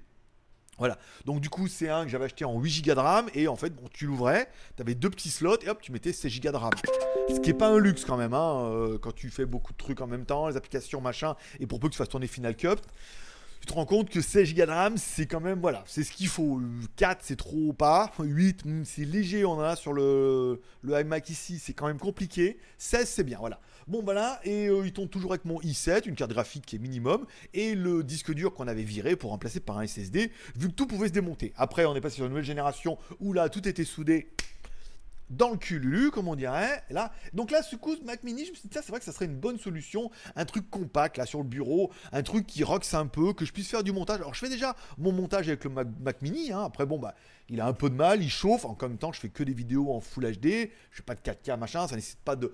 Voilà, 0.79 0.99
donc 1.27 1.41
du 1.41 1.51
coup 1.51 1.69
c'est 1.69 1.91
un 1.91 2.05
que 2.05 2.11
j'avais 2.11 2.25
acheté 2.25 2.45
en 2.45 2.59
8 2.59 2.85
Go 2.85 2.95
de 2.95 2.99
RAM 2.99 3.29
et 3.35 3.47
en 3.47 3.57
fait 3.57 3.71
bon, 3.71 3.89
tu 3.93 4.07
l'ouvrais, 4.07 4.49
tu 4.75 4.83
avais 4.83 4.95
deux 4.95 5.11
petits 5.11 5.29
slots 5.29 5.59
et 5.63 5.69
hop 5.69 5.81
tu 5.83 5.93
mettais 5.93 6.13
16 6.13 6.41
Go 6.41 6.51
de 6.51 6.57
RAM. 6.57 6.73
Ce 7.29 7.41
qui 7.41 7.51
est 7.51 7.55
pas 7.55 7.69
un 7.69 7.79
luxe 7.79 8.05
quand 8.05 8.17
même, 8.17 8.35
hein, 8.35 8.65
euh, 8.65 8.99
quand 8.99 9.13
tu 9.15 9.29
fais 9.31 9.45
beaucoup 9.45 9.73
de 9.73 9.77
trucs 9.77 10.01
en 10.01 10.07
même 10.07 10.25
temps, 10.25 10.49
les 10.49 10.57
applications 10.57 11.01
machin, 11.01 11.37
et 11.61 11.67
pour 11.67 11.79
peu 11.79 11.89
que 11.89 11.93
tu 11.93 11.99
fasses 11.99 12.09
tourner 12.09 12.27
Final 12.27 12.57
Cut, 12.57 12.77
tu 13.63 13.67
te 13.67 13.75
rends 13.75 13.87
compte 13.87 14.11
que 14.11 14.21
16 14.21 14.55
Go 14.55 14.67
de 14.67 14.71
RAM, 14.71 14.97
c'est 14.97 15.27
quand 15.27 15.41
même, 15.41 15.61
voilà, 15.61 15.85
c'est 15.87 16.03
ce 16.03 16.11
qu'il 16.11 16.27
faut. 16.27 16.61
4, 16.97 17.21
c'est 17.23 17.37
trop 17.37 17.73
pas. 17.73 18.11
8, 18.19 18.65
hmm, 18.65 18.83
c'est 18.85 19.05
léger, 19.05 19.45
on 19.45 19.61
a 19.61 19.77
sur 19.77 19.93
le, 19.93 20.61
le 20.83 21.01
iMac 21.01 21.31
ici, 21.31 21.61
c'est 21.61 21.73
quand 21.73 21.87
même 21.87 21.99
compliqué. 21.99 22.59
16, 22.79 23.09
c'est 23.09 23.23
bien, 23.23 23.39
voilà. 23.39 23.61
Bon, 23.89 24.03
voilà, 24.03 24.41
et 24.45 24.69
euh, 24.69 24.87
ils 24.87 24.93
toujours 25.09 25.33
avec 25.33 25.45
mon 25.45 25.61
i7, 25.61 26.09
une 26.09 26.15
carte 26.15 26.31
graphique 26.31 26.65
qui 26.65 26.77
est 26.77 26.79
minimum, 26.79 27.27
et 27.55 27.75
le 27.75 28.05
disque 28.05 28.33
dur 28.33 28.55
qu'on 28.55 28.69
avait 28.69 28.83
viré 28.83 29.17
pour 29.17 29.31
remplacer 29.31 29.61
par 29.61 29.79
un 29.79 29.87
SSD, 29.87 30.31
vu 30.57 30.69
que 30.69 30.75
tout 30.75 30.87
pouvait 30.87 31.09
se 31.09 31.13
démonter. 31.13 31.53
Après, 31.57 31.85
on 31.85 31.95
est 31.97 32.01
passé 32.01 32.17
sur 32.17 32.25
une 32.25 32.31
nouvelle 32.31 32.45
génération 32.45 32.99
où 33.21 33.33
là, 33.33 33.49
tout 33.49 33.67
était 33.69 33.85
soudé 33.85 34.29
dans 35.33 35.51
le 35.51 35.57
cululu, 35.57 36.11
comme 36.11 36.29
on 36.29 36.37
dirait. 36.37 36.83
Là, 36.91 37.13
donc 37.33 37.51
là, 37.51 37.63
ce 37.63 37.77
coup, 37.77 37.97
Mac 38.05 38.23
Mini, 38.23 38.45
je 38.45 38.51
me 38.51 38.57
suis 38.57 38.69
dit, 38.69 38.75
c'est 38.75 38.89
vrai 38.89 38.99
que 38.99 39.05
ça 39.05 39.13
serait 39.13 39.25
une 39.25 39.37
bonne 39.37 39.59
solution, 39.59 40.11
un 40.37 40.45
truc 40.45 40.71
compact 40.71 41.17
là 41.17 41.27
sur 41.27 41.39
le 41.39 41.49
bureau, 41.49 41.91
un 42.13 42.23
truc 42.23 42.47
qui 42.47 42.63
roxe 42.63 42.95
un 42.95 43.07
peu, 43.07 43.33
que 43.33 43.45
je 43.45 43.53
puisse 43.53 43.69
faire 43.69 43.83
du 43.83 43.93
montage. 43.93 44.21
Alors, 44.21 44.35
je 44.35 44.41
fais 44.41 44.49
déjà 44.49 44.77
mon 44.99 45.13
montage 45.13 45.49
avec 45.49 45.65
le 45.65 45.71
Mac, 45.71 46.23
Mini. 46.23 46.53
Hein. 46.53 46.63
Après, 46.65 46.87
bon, 46.87 46.99
bah, 46.99 47.15
il 47.49 47.61
a 47.61 47.67
un 47.67 47.73
peu 47.73 47.91
de 47.91 47.95
mal, 47.95 48.23
il 48.23 48.31
chauffe. 48.31 48.65
En 48.65 48.77
même 48.81 48.99
temps, 48.99 49.13
je 49.13 49.21
fais 49.21 49.29
que 49.29 49.43
des 49.43 49.55
vidéos 49.55 49.93
en 49.93 50.01
Full 50.01 50.31
HD. 50.37 50.71
Je 50.91 50.97
fais 50.97 51.03
pas 51.03 51.15
de 51.15 51.21
4K 51.21 51.59
machin, 51.59 51.89
ça 51.89 51.97
nécessite 51.97 52.21
pas 52.21 52.37
de 52.37 52.53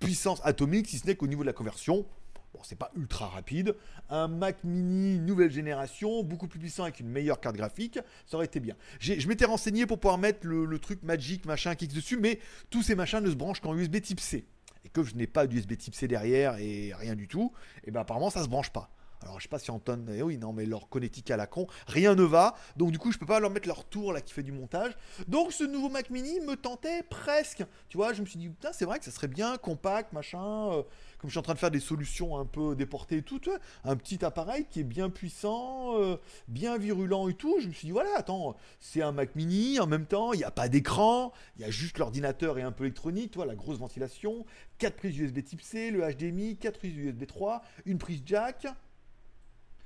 puissance 0.00 0.40
atomique, 0.44 0.88
si 0.88 0.98
ce 0.98 1.06
n'est 1.06 1.16
qu'au 1.16 1.26
niveau 1.26 1.42
de 1.42 1.46
la 1.48 1.52
conversion. 1.52 2.06
Bon, 2.54 2.60
c'est 2.62 2.78
pas 2.78 2.92
ultra 2.96 3.26
rapide. 3.26 3.74
Un 4.08 4.28
Mac 4.28 4.62
mini 4.62 5.18
nouvelle 5.18 5.50
génération, 5.50 6.22
beaucoup 6.22 6.46
plus 6.46 6.60
puissant 6.60 6.84
avec 6.84 7.00
une 7.00 7.08
meilleure 7.08 7.40
carte 7.40 7.56
graphique, 7.56 7.98
ça 8.26 8.36
aurait 8.36 8.46
été 8.46 8.60
bien. 8.60 8.76
Je 9.00 9.26
m'étais 9.26 9.44
renseigné 9.44 9.86
pour 9.86 9.98
pouvoir 9.98 10.18
mettre 10.18 10.46
le, 10.46 10.78
truc 10.78 11.02
Magic, 11.02 11.46
machin, 11.46 11.74
Kix 11.74 11.88
dessus, 11.88 12.16
mais 12.16 12.38
tous 12.70 12.82
ces 12.82 12.94
machins 12.94 13.20
ne 13.20 13.28
se 13.28 13.34
branchent 13.34 13.60
qu'en 13.60 13.76
USB 13.76 14.00
type 14.00 14.20
C. 14.20 14.46
Et 14.84 14.88
que 14.88 15.02
je 15.02 15.16
n'ai 15.16 15.26
pas 15.26 15.46
d'USB 15.48 15.76
type 15.76 15.94
C 15.94 16.06
derrière 16.06 16.56
et 16.58 16.92
rien 16.94 17.16
du 17.16 17.26
tout, 17.26 17.52
et 17.84 17.90
ben 17.90 18.00
apparemment 18.00 18.30
ça 18.30 18.44
se 18.44 18.48
branche 18.48 18.70
pas. 18.70 18.90
Alors 19.22 19.38
je 19.38 19.44
sais 19.44 19.48
pas 19.48 19.58
si 19.58 19.70
Anton, 19.70 20.04
eh 20.12 20.22
oui 20.22 20.36
non 20.36 20.52
mais 20.52 20.66
leur 20.66 20.88
connectique 20.88 21.30
à 21.30 21.36
la 21.36 21.46
con, 21.46 21.66
rien 21.86 22.14
ne 22.14 22.22
va. 22.22 22.54
Donc 22.76 22.90
du 22.90 22.98
coup 22.98 23.12
je 23.12 23.18
peux 23.18 23.26
pas 23.26 23.40
leur 23.40 23.50
mettre 23.50 23.66
leur 23.68 23.84
tour 23.84 24.12
là 24.12 24.20
qui 24.20 24.32
fait 24.32 24.42
du 24.42 24.52
montage. 24.52 24.92
Donc 25.28 25.52
ce 25.52 25.64
nouveau 25.64 25.88
Mac 25.88 26.10
Mini 26.10 26.40
me 26.40 26.56
tentait 26.56 27.02
presque. 27.02 27.64
Tu 27.88 27.96
vois, 27.96 28.12
je 28.12 28.20
me 28.20 28.26
suis 28.26 28.38
dit 28.38 28.48
putain 28.48 28.72
c'est 28.72 28.84
vrai 28.84 28.98
que 28.98 29.04
ça 29.04 29.10
serait 29.10 29.28
bien 29.28 29.56
compact 29.56 30.12
machin. 30.12 30.72
Euh, 30.72 30.82
comme 31.18 31.30
je 31.30 31.32
suis 31.32 31.38
en 31.38 31.42
train 31.42 31.54
de 31.54 31.58
faire 31.58 31.70
des 31.70 31.80
solutions 31.80 32.36
un 32.36 32.44
peu 32.44 32.76
déportées 32.76 33.16
et 33.18 33.22
tout, 33.22 33.40
un 33.84 33.96
petit 33.96 34.22
appareil 34.26 34.66
qui 34.68 34.80
est 34.80 34.84
bien 34.84 35.08
puissant, 35.08 35.98
euh, 35.98 36.18
bien 36.48 36.76
virulent 36.76 37.28
et 37.28 37.34
tout. 37.34 37.56
Je 37.60 37.68
me 37.68 37.72
suis 37.72 37.86
dit 37.86 37.92
voilà 37.92 38.10
attends 38.18 38.56
c'est 38.78 39.00
un 39.00 39.12
Mac 39.12 39.34
Mini 39.34 39.80
en 39.80 39.86
même 39.86 40.06
temps 40.06 40.34
il 40.34 40.38
n'y 40.38 40.44
a 40.44 40.50
pas 40.50 40.68
d'écran, 40.68 41.32
il 41.56 41.62
y 41.62 41.64
a 41.64 41.70
juste 41.70 41.98
l'ordinateur 41.98 42.58
et 42.58 42.62
un 42.62 42.72
peu 42.72 42.84
électronique, 42.84 43.30
tu 43.30 43.38
vois 43.38 43.46
la 43.46 43.54
grosse 43.54 43.78
ventilation, 43.78 44.44
4 44.78 44.96
prises 44.96 45.18
USB 45.18 45.42
Type 45.42 45.62
C, 45.62 45.90
le 45.90 46.00
HDMI, 46.00 46.56
4 46.56 46.78
prises 46.78 46.96
USB 46.96 47.26
3, 47.26 47.62
une 47.86 47.98
prise 47.98 48.22
jack. 48.26 48.66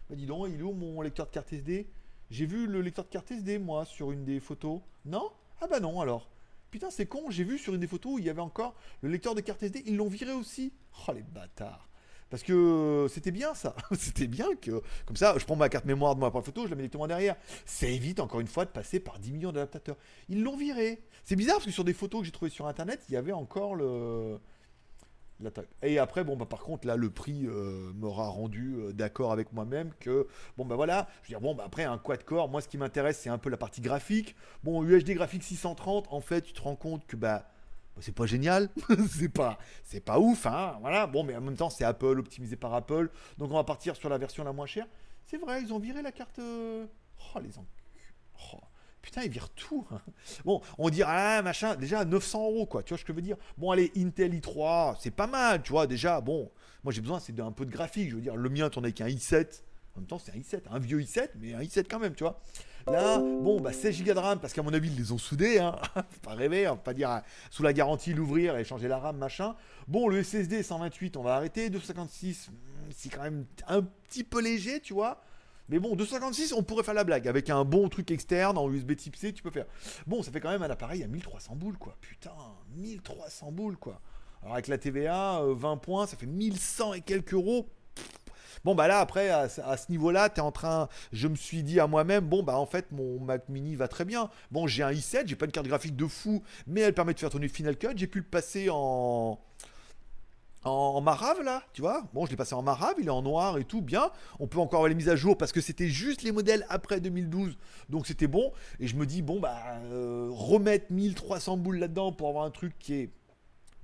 Bah 0.08 0.16
dis 0.16 0.26
donc, 0.26 0.48
il 0.48 0.60
est 0.60 0.62
où 0.62 0.72
mon 0.72 1.00
lecteur 1.02 1.26
de 1.26 1.30
carte 1.30 1.52
SD 1.52 1.86
J'ai 2.30 2.46
vu 2.46 2.66
le 2.66 2.80
lecteur 2.80 3.04
de 3.04 3.10
carte 3.10 3.30
SD, 3.30 3.58
moi, 3.58 3.84
sur 3.84 4.10
une 4.10 4.24
des 4.24 4.40
photos. 4.40 4.80
Non? 5.04 5.30
Ah 5.60 5.66
bah 5.66 5.80
non, 5.80 6.00
alors. 6.00 6.30
Putain, 6.70 6.90
c'est 6.90 7.06
con, 7.06 7.30
j'ai 7.30 7.44
vu 7.44 7.58
sur 7.58 7.74
une 7.74 7.80
des 7.80 7.86
photos 7.86 8.14
où 8.14 8.18
il 8.18 8.24
y 8.24 8.30
avait 8.30 8.40
encore 8.40 8.74
le 9.02 9.08
lecteur 9.10 9.34
de 9.34 9.40
carte 9.40 9.62
SD. 9.62 9.84
Ils 9.86 9.96
l'ont 9.96 10.08
viré 10.08 10.32
aussi. 10.32 10.72
Oh, 11.06 11.12
les 11.12 11.22
bâtards. 11.22 11.88
Parce 12.30 12.42
que 12.42 13.06
c'était 13.08 13.30
bien 13.30 13.54
ça. 13.54 13.74
c'était 13.98 14.26
bien 14.26 14.54
que. 14.60 14.82
Comme 15.06 15.16
ça, 15.16 15.34
je 15.38 15.44
prends 15.44 15.56
ma 15.56 15.68
carte 15.68 15.86
mémoire 15.86 16.14
de 16.14 16.20
mon 16.20 16.26
appareil 16.26 16.44
photo, 16.44 16.64
je 16.64 16.70
la 16.70 16.76
mets 16.76 16.82
directement 16.82 17.06
derrière. 17.06 17.36
Ça 17.64 17.86
évite 17.86 18.20
encore 18.20 18.40
une 18.40 18.46
fois 18.46 18.64
de 18.64 18.70
passer 18.70 19.00
par 19.00 19.18
10 19.18 19.32
millions 19.32 19.52
d'adaptateurs. 19.52 19.96
Ils 20.28 20.42
l'ont 20.42 20.56
viré. 20.56 21.02
C'est 21.24 21.36
bizarre 21.36 21.56
parce 21.56 21.66
que 21.66 21.72
sur 21.72 21.84
des 21.84 21.94
photos 21.94 22.20
que 22.20 22.26
j'ai 22.26 22.32
trouvées 22.32 22.50
sur 22.50 22.66
internet, 22.66 23.02
il 23.08 23.14
y 23.14 23.16
avait 23.16 23.32
encore 23.32 23.74
le. 23.74 24.38
Et 25.82 25.98
après, 25.98 26.24
bon, 26.24 26.36
bah, 26.36 26.46
par 26.46 26.60
contre, 26.60 26.86
là, 26.86 26.96
le 26.96 27.10
prix 27.10 27.46
euh, 27.46 27.92
m'aura 27.94 28.28
rendu 28.28 28.74
euh, 28.76 28.92
d'accord 28.92 29.32
avec 29.32 29.52
moi-même 29.52 29.92
que, 30.00 30.26
bon, 30.56 30.64
bah 30.64 30.74
voilà, 30.74 31.08
je 31.22 31.28
veux 31.28 31.32
dire, 31.32 31.40
bon, 31.40 31.54
bah 31.54 31.64
après, 31.66 31.84
un 31.84 31.98
quad-core, 31.98 32.48
moi, 32.48 32.60
ce 32.60 32.68
qui 32.68 32.78
m'intéresse, 32.78 33.18
c'est 33.18 33.30
un 33.30 33.38
peu 33.38 33.50
la 33.50 33.56
partie 33.56 33.80
graphique. 33.80 34.34
Bon, 34.64 34.82
UHD 34.82 35.10
graphique 35.12 35.44
630, 35.44 36.08
en 36.10 36.20
fait, 36.20 36.42
tu 36.42 36.52
te 36.52 36.60
rends 36.60 36.76
compte 36.76 37.06
que, 37.06 37.16
bah, 37.16 37.50
bah 37.94 38.02
c'est 38.02 38.14
pas 38.14 38.26
génial, 38.26 38.68
c'est 39.10 39.28
pas, 39.28 39.58
c'est 39.84 40.00
pas 40.00 40.18
ouf, 40.18 40.46
hein, 40.46 40.76
voilà. 40.80 41.06
Bon, 41.06 41.22
mais 41.22 41.36
en 41.36 41.40
même 41.40 41.56
temps, 41.56 41.70
c'est 41.70 41.84
Apple, 41.84 42.18
optimisé 42.18 42.56
par 42.56 42.74
Apple, 42.74 43.10
donc 43.38 43.50
on 43.50 43.54
va 43.54 43.64
partir 43.64 43.94
sur 43.94 44.08
la 44.08 44.18
version 44.18 44.42
la 44.44 44.52
moins 44.52 44.66
chère. 44.66 44.86
C'est 45.26 45.38
vrai, 45.38 45.62
ils 45.62 45.72
ont 45.72 45.78
viré 45.78 46.02
la 46.02 46.10
carte. 46.10 46.38
Euh, 46.38 46.86
oh, 47.34 47.38
les 47.40 47.58
enculés. 47.58 47.68
Oh. 48.54 48.58
Putain, 49.08 49.22
ils 49.22 49.30
virent 49.30 49.48
tout. 49.48 49.86
Hein. 49.90 50.02
Bon, 50.44 50.60
on 50.76 50.90
dit, 50.90 51.02
ah, 51.02 51.40
machin, 51.40 51.76
déjà 51.76 52.04
900 52.04 52.44
euros, 52.44 52.66
quoi. 52.66 52.82
Tu 52.82 52.90
vois 52.90 52.98
ce 52.98 53.06
que 53.06 53.12
je 53.14 53.16
veux 53.16 53.22
dire? 53.22 53.38
Bon, 53.56 53.70
allez, 53.70 53.90
Intel 53.96 54.38
i3, 54.38 54.96
c'est 55.00 55.10
pas 55.10 55.26
mal, 55.26 55.62
tu 55.62 55.72
vois, 55.72 55.86
déjà. 55.86 56.20
Bon, 56.20 56.50
moi 56.84 56.92
j'ai 56.92 57.00
besoin, 57.00 57.18
c'est 57.18 57.34
d'un 57.34 57.50
peu 57.50 57.64
de 57.64 57.70
graphique. 57.70 58.10
Je 58.10 58.16
veux 58.16 58.20
dire, 58.20 58.36
le 58.36 58.50
mien 58.50 58.68
tourne 58.68 58.84
avec 58.84 59.00
un 59.00 59.06
i7. 59.06 59.62
En 59.96 60.00
même 60.00 60.06
temps, 60.06 60.18
c'est 60.18 60.32
un 60.32 60.38
i7, 60.38 60.60
un 60.70 60.78
vieux 60.78 61.00
i7, 61.00 61.30
mais 61.40 61.54
un 61.54 61.60
i7 61.60 61.86
quand 61.88 61.98
même, 61.98 62.14
tu 62.14 62.22
vois. 62.22 62.38
Là, 62.86 63.16
bon, 63.16 63.62
bah 63.62 63.72
16 63.72 64.04
Go 64.04 64.12
de 64.12 64.18
RAM, 64.18 64.40
parce 64.40 64.52
qu'à 64.52 64.62
mon 64.62 64.74
avis, 64.74 64.90
ils 64.90 64.96
les 64.98 65.10
ont 65.10 65.18
soudés, 65.18 65.58
hein. 65.58 65.74
pas 66.22 66.34
rêver, 66.34 66.68
on 66.68 66.72
va 66.72 66.76
pas 66.76 66.92
dire 66.92 67.10
euh, 67.10 67.20
sous 67.50 67.62
la 67.62 67.72
garantie 67.72 68.12
l'ouvrir 68.12 68.58
et 68.58 68.64
changer 68.64 68.88
la 68.88 68.98
RAM, 68.98 69.16
machin. 69.16 69.56
Bon, 69.86 70.06
le 70.06 70.22
SSD 70.22 70.62
128, 70.62 71.16
on 71.16 71.22
va 71.22 71.36
arrêter. 71.36 71.70
256, 71.70 72.50
hmm, 72.50 72.52
c'est 72.94 73.08
quand 73.08 73.22
même 73.22 73.46
un 73.68 73.80
petit 73.80 74.22
peu 74.22 74.42
léger, 74.42 74.80
tu 74.80 74.92
vois. 74.92 75.22
Mais 75.68 75.78
bon, 75.78 75.94
256, 75.96 76.52
on 76.52 76.62
pourrait 76.62 76.82
faire 76.82 76.94
la 76.94 77.04
blague. 77.04 77.28
Avec 77.28 77.50
un 77.50 77.64
bon 77.64 77.88
truc 77.88 78.10
externe 78.10 78.56
en 78.56 78.70
USB 78.70 78.96
type 78.96 79.16
C, 79.16 79.32
tu 79.32 79.42
peux 79.42 79.50
faire. 79.50 79.66
Bon, 80.06 80.22
ça 80.22 80.30
fait 80.30 80.40
quand 80.40 80.50
même 80.50 80.62
un 80.62 80.70
appareil 80.70 81.02
à 81.02 81.08
1300 81.08 81.56
boules, 81.56 81.78
quoi. 81.78 81.96
Putain, 82.00 82.32
1300 82.76 83.52
boules, 83.52 83.76
quoi. 83.76 84.00
Alors 84.42 84.54
avec 84.54 84.68
la 84.68 84.78
TVA, 84.78 85.42
20 85.42 85.72
euh, 85.72 85.76
points, 85.76 86.06
ça 86.06 86.16
fait 86.16 86.26
1100 86.26 86.94
et 86.94 87.00
quelques 87.00 87.34
euros. 87.34 87.68
Bon, 88.64 88.74
bah 88.74 88.88
là, 88.88 89.00
après, 89.00 89.30
à, 89.30 89.48
ce 89.48 89.90
niveau-là, 89.90 90.30
tu 90.30 90.36
es 90.36 90.40
en 90.40 90.52
train. 90.52 90.88
Je 91.12 91.28
me 91.28 91.36
suis 91.36 91.62
dit 91.62 91.80
à 91.80 91.86
moi-même, 91.86 92.24
bon, 92.24 92.42
bah 92.42 92.56
en 92.56 92.66
fait, 92.66 92.90
mon 92.92 93.20
Mac 93.20 93.48
mini 93.48 93.76
va 93.76 93.88
très 93.88 94.04
bien. 94.04 94.30
Bon, 94.50 94.66
j'ai 94.66 94.82
un 94.82 94.90
i7, 94.90 95.26
j'ai 95.26 95.36
pas 95.36 95.46
une 95.46 95.52
carte 95.52 95.66
graphique 95.66 95.96
de 95.96 96.06
fou, 96.06 96.42
mais 96.66 96.80
elle 96.80 96.94
permet 96.94 97.14
de 97.14 97.18
faire 97.18 97.30
tourner 97.30 97.48
Final 97.48 97.76
Cut. 97.76 97.88
J'ai 97.96 98.06
pu 98.06 98.18
le 98.18 98.24
passer 98.24 98.68
en. 98.70 99.38
En 100.64 101.00
marave 101.00 101.40
là, 101.42 101.62
tu 101.72 101.82
vois? 101.82 102.08
Bon, 102.12 102.26
je 102.26 102.30
l'ai 102.30 102.36
passé 102.36 102.54
en 102.54 102.62
marave, 102.62 102.96
il 102.98 103.06
est 103.06 103.10
en 103.10 103.22
noir 103.22 103.58
et 103.58 103.64
tout, 103.64 103.80
bien. 103.80 104.10
On 104.40 104.48
peut 104.48 104.58
encore 104.58 104.80
avoir 104.80 104.88
les 104.88 104.94
mises 104.94 105.08
à 105.08 105.16
jour 105.16 105.38
parce 105.38 105.52
que 105.52 105.60
c'était 105.60 105.86
juste 105.86 106.22
les 106.22 106.32
modèles 106.32 106.66
après 106.68 107.00
2012, 107.00 107.56
donc 107.88 108.06
c'était 108.06 108.26
bon. 108.26 108.52
Et 108.80 108.88
je 108.88 108.96
me 108.96 109.06
dis, 109.06 109.22
bon, 109.22 109.38
bah, 109.38 109.56
euh, 109.84 110.28
remettre 110.30 110.92
1300 110.92 111.58
boules 111.58 111.78
là-dedans 111.78 112.12
pour 112.12 112.28
avoir 112.28 112.44
un 112.44 112.50
truc 112.50 112.76
qui 112.78 112.94
est 112.94 113.10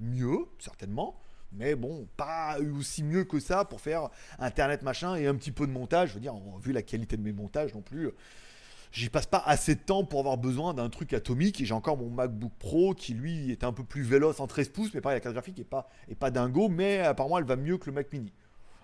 mieux, 0.01 0.47
certainement. 0.59 1.17
Mais 1.53 1.77
bon, 1.77 2.09
pas 2.17 2.59
aussi 2.77 3.05
mieux 3.05 3.23
que 3.25 3.39
ça 3.39 3.65
pour 3.65 3.81
faire 3.81 4.09
internet 4.41 4.83
machin 4.83 5.15
et 5.15 5.29
un 5.29 5.37
petit 5.37 5.53
peu 5.53 5.69
de 5.69 5.73
montage. 5.73 6.09
Je 6.11 6.15
veux 6.15 6.21
dire, 6.21 6.35
vu 6.61 6.73
la 6.73 6.83
qualité 6.83 7.17
de 7.17 7.23
mes 7.23 7.33
montages 7.33 7.73
non 7.75 7.83
plus, 7.83 8.11
j'y 8.95 9.11
passe 9.11 9.27
pas 9.27 9.43
assez 9.45 9.75
de 9.75 9.81
temps 9.81 10.05
pour 10.05 10.21
avoir 10.21 10.39
besoin 10.39 10.73
d'un 10.73 10.89
truc 10.89 11.13
atomique. 11.13 11.61
Et 11.61 11.67
j'ai 11.67 11.75
encore 11.75 11.99
mon 11.99 12.09
MacBook 12.09 12.53
Pro 12.59 12.95
qui 12.95 13.13
lui 13.13 13.51
est 13.51 13.65
un 13.65 13.73
peu 13.73 13.85
plus 13.85 14.03
véloce 14.03 14.41
en 14.41 14.47
13 14.47 14.69
pouces, 14.71 14.95
mais 14.95 15.01
pareil, 15.01 15.17
la 15.17 15.21
carte 15.21 15.35
graphique 15.35 15.59
est 15.59 15.65
pas, 15.65 15.91
est 16.09 16.15
pas 16.15 16.31
dingo, 16.31 16.69
mais 16.69 17.01
apparemment 17.01 17.39
elle 17.39 17.45
va 17.45 17.57
mieux 17.57 17.77
que 17.77 17.87
le 17.87 17.93
Mac 17.93 18.13
Mini. 18.13 18.33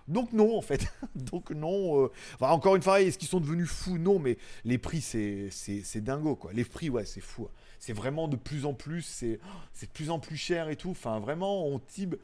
Donc 0.07 0.33
non, 0.33 0.57
en 0.57 0.61
fait. 0.61 0.85
Donc 1.15 1.51
non. 1.51 2.05
Euh, 2.05 2.09
encore 2.41 2.75
une 2.75 2.81
fois, 2.81 3.01
est-ce 3.01 3.17
qu'ils 3.17 3.29
sont 3.29 3.39
devenus 3.39 3.69
fous? 3.69 3.97
Non, 3.97 4.19
mais 4.19 4.37
les 4.65 4.77
prix, 4.77 5.01
c'est, 5.01 5.49
c'est, 5.51 6.01
dingo, 6.01 6.35
quoi. 6.35 6.51
Les 6.53 6.65
prix, 6.65 6.89
ouais, 6.89 7.05
c'est 7.05 7.21
fou. 7.21 7.47
C'est 7.79 7.93
vraiment 7.93 8.27
de 8.27 8.35
plus 8.35 8.65
en 8.65 8.73
plus, 8.73 9.03
c'est, 9.03 9.39
c'est 9.73 9.87
de 9.87 9.91
plus 9.91 10.09
en 10.09 10.19
plus 10.19 10.37
cher 10.37 10.69
et 10.69 10.75
tout. 10.75 10.91
Enfin, 10.91 11.19
vraiment, 11.19 11.65
on 11.65 11.79
tibe. 11.79 12.15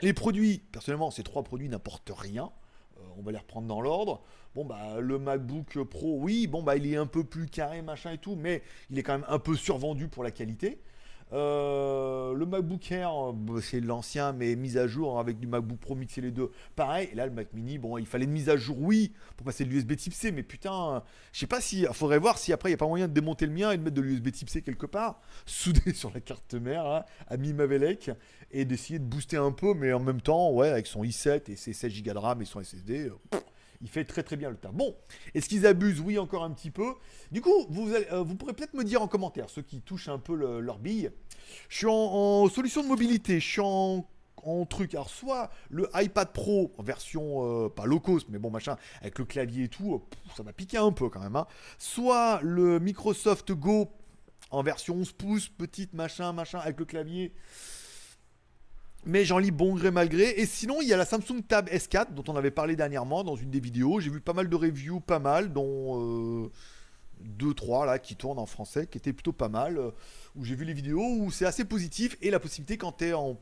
Les 0.00 0.12
produits, 0.12 0.58
personnellement, 0.72 1.10
ces 1.10 1.22
trois 1.22 1.44
produits 1.44 1.68
n'apportent 1.68 2.10
rien. 2.16 2.50
On 3.18 3.22
va 3.22 3.32
les 3.32 3.38
reprendre 3.38 3.66
dans 3.68 3.80
l'ordre. 3.80 4.22
Bon, 4.54 4.64
bah, 4.64 5.00
le 5.00 5.18
MacBook 5.18 5.82
Pro, 5.84 6.18
oui, 6.20 6.46
bon, 6.46 6.62
bah, 6.62 6.76
il 6.76 6.86
est 6.92 6.96
un 6.96 7.06
peu 7.06 7.24
plus 7.24 7.46
carré, 7.46 7.82
machin 7.82 8.12
et 8.12 8.18
tout, 8.18 8.36
mais 8.36 8.62
il 8.90 8.98
est 8.98 9.02
quand 9.02 9.14
même 9.14 9.26
un 9.28 9.38
peu 9.38 9.56
survendu 9.56 10.08
pour 10.08 10.22
la 10.22 10.30
qualité. 10.30 10.78
Euh, 11.34 12.32
le 12.34 12.46
MacBook 12.46 12.92
Air, 12.92 13.32
bah, 13.32 13.54
c'est 13.60 13.80
l'ancien, 13.80 14.32
mais 14.32 14.54
mise 14.54 14.76
à 14.76 14.86
jour 14.86 15.18
avec 15.18 15.40
du 15.40 15.48
MacBook 15.48 15.78
Pro 15.78 15.96
mixé 15.96 16.20
les 16.20 16.30
deux. 16.30 16.50
Pareil, 16.76 17.08
et 17.12 17.16
là, 17.16 17.26
le 17.26 17.32
Mac 17.32 17.52
Mini, 17.52 17.78
bon, 17.78 17.98
il 17.98 18.06
fallait 18.06 18.24
une 18.24 18.30
mise 18.30 18.48
à 18.48 18.56
jour, 18.56 18.76
oui, 18.80 19.12
pour 19.36 19.44
passer 19.44 19.64
de 19.64 19.70
l'USB 19.70 19.96
type 19.96 20.14
C, 20.14 20.30
mais 20.30 20.44
putain, 20.44 21.02
je 21.32 21.40
sais 21.40 21.46
pas 21.48 21.60
si. 21.60 21.80
Il 21.82 21.88
faudrait 21.92 22.18
voir 22.18 22.38
si 22.38 22.52
après, 22.52 22.70
il 22.70 22.72
n'y 22.72 22.76
a 22.76 22.78
pas 22.78 22.86
moyen 22.86 23.08
de 23.08 23.12
démonter 23.12 23.46
le 23.46 23.52
mien 23.52 23.72
et 23.72 23.76
de 23.76 23.82
mettre 23.82 23.96
de 23.96 24.02
l'USB 24.02 24.30
type 24.30 24.48
C 24.48 24.62
quelque 24.62 24.86
part, 24.86 25.20
soudé 25.46 25.92
sur 25.92 26.12
la 26.14 26.20
carte 26.20 26.54
mère, 26.54 26.86
hein, 26.86 27.04
à 27.26 27.36
mi 27.36 27.52
Mavelec, 27.52 28.10
et 28.52 28.64
d'essayer 28.64 29.00
de 29.00 29.04
booster 29.04 29.36
un 29.36 29.52
peu, 29.52 29.74
mais 29.74 29.92
en 29.92 30.00
même 30.00 30.20
temps, 30.20 30.52
ouais, 30.52 30.68
avec 30.68 30.86
son 30.86 31.02
i7 31.02 31.50
et 31.50 31.56
ses 31.56 31.72
16 31.72 32.02
Go 32.02 32.12
de 32.12 32.18
RAM 32.18 32.42
et 32.42 32.44
son 32.44 32.62
SSD. 32.62 33.08
Euh, 33.08 33.38
il 33.84 33.90
fait 33.90 34.04
très 34.04 34.22
très 34.22 34.36
bien 34.36 34.48
le 34.48 34.56
tas. 34.56 34.72
Bon, 34.72 34.96
est-ce 35.34 35.46
qu'ils 35.46 35.66
abusent? 35.66 36.00
Oui, 36.00 36.18
encore 36.18 36.42
un 36.42 36.50
petit 36.50 36.70
peu. 36.70 36.94
Du 37.30 37.42
coup, 37.42 37.66
vous, 37.68 37.92
euh, 37.92 38.22
vous 38.22 38.34
pourrez 38.34 38.54
peut-être 38.54 38.72
me 38.72 38.82
dire 38.82 39.02
en 39.02 39.08
commentaire, 39.08 39.50
ceux 39.50 39.60
qui 39.60 39.82
touchent 39.82 40.08
un 40.08 40.18
peu 40.18 40.34
leur 40.34 40.78
bille. 40.78 41.10
Je 41.68 41.76
suis 41.76 41.86
en, 41.86 42.48
solution 42.48 42.82
de 42.82 42.88
mobilité, 42.88 43.38
je 43.40 43.46
suis 43.46 43.60
en, 43.60 44.06
truc. 44.70 44.94
Alors, 44.94 45.10
soit 45.10 45.50
le 45.68 45.88
iPad 45.94 46.32
Pro 46.32 46.72
en 46.78 46.82
version, 46.82 47.64
euh, 47.64 47.68
pas 47.68 47.84
low 47.84 48.00
cost, 48.00 48.26
mais 48.30 48.38
bon, 48.38 48.50
machin, 48.50 48.76
avec 49.02 49.18
le 49.18 49.26
clavier 49.26 49.64
et 49.64 49.68
tout, 49.68 50.02
ça 50.34 50.42
m'a 50.42 50.54
piqué 50.54 50.78
un 50.78 50.90
peu 50.90 51.10
quand 51.10 51.20
même. 51.20 51.36
Hein. 51.36 51.46
Soit 51.78 52.40
le 52.42 52.80
Microsoft 52.80 53.52
Go 53.52 53.90
en 54.50 54.62
version 54.62 54.94
11 54.96 55.12
pouces, 55.12 55.48
petite, 55.48 55.92
machin, 55.92 56.32
machin, 56.32 56.58
avec 56.58 56.78
le 56.78 56.86
clavier 56.86 57.34
mais 59.06 59.24
j'en 59.24 59.38
lis 59.38 59.50
bon 59.50 59.74
gré 59.74 59.90
mal 59.90 60.08
gré. 60.08 60.34
Et 60.36 60.46
sinon, 60.46 60.80
il 60.80 60.88
y 60.88 60.92
a 60.92 60.96
la 60.96 61.04
Samsung 61.04 61.42
Tab 61.46 61.68
S4 61.68 62.14
dont 62.14 62.24
on 62.28 62.36
avait 62.36 62.50
parlé 62.50 62.76
dernièrement 62.76 63.24
dans 63.24 63.36
une 63.36 63.50
des 63.50 63.60
vidéos. 63.60 64.00
J'ai 64.00 64.10
vu 64.10 64.20
pas 64.20 64.32
mal 64.32 64.48
de 64.48 64.56
reviews, 64.56 65.00
pas 65.00 65.18
mal, 65.18 65.52
dont 65.52 66.50
2 67.20 67.48
euh, 67.48 67.54
3 67.54 67.86
là 67.86 67.98
qui 67.98 68.16
tournent 68.16 68.38
en 68.38 68.46
français, 68.46 68.86
qui 68.86 68.98
étaient 68.98 69.12
plutôt 69.12 69.32
pas 69.32 69.48
mal. 69.48 69.78
Euh, 69.78 69.90
où 70.36 70.44
j'ai 70.44 70.54
vu 70.56 70.64
les 70.64 70.72
vidéos 70.72 71.00
où 71.00 71.30
c'est 71.30 71.46
assez 71.46 71.64
positif 71.64 72.16
et 72.20 72.30
la 72.30 72.40
possibilité 72.40 72.76
quand 72.76 72.92
tu 72.92 73.06
es 73.06 73.12
en, 73.12 73.36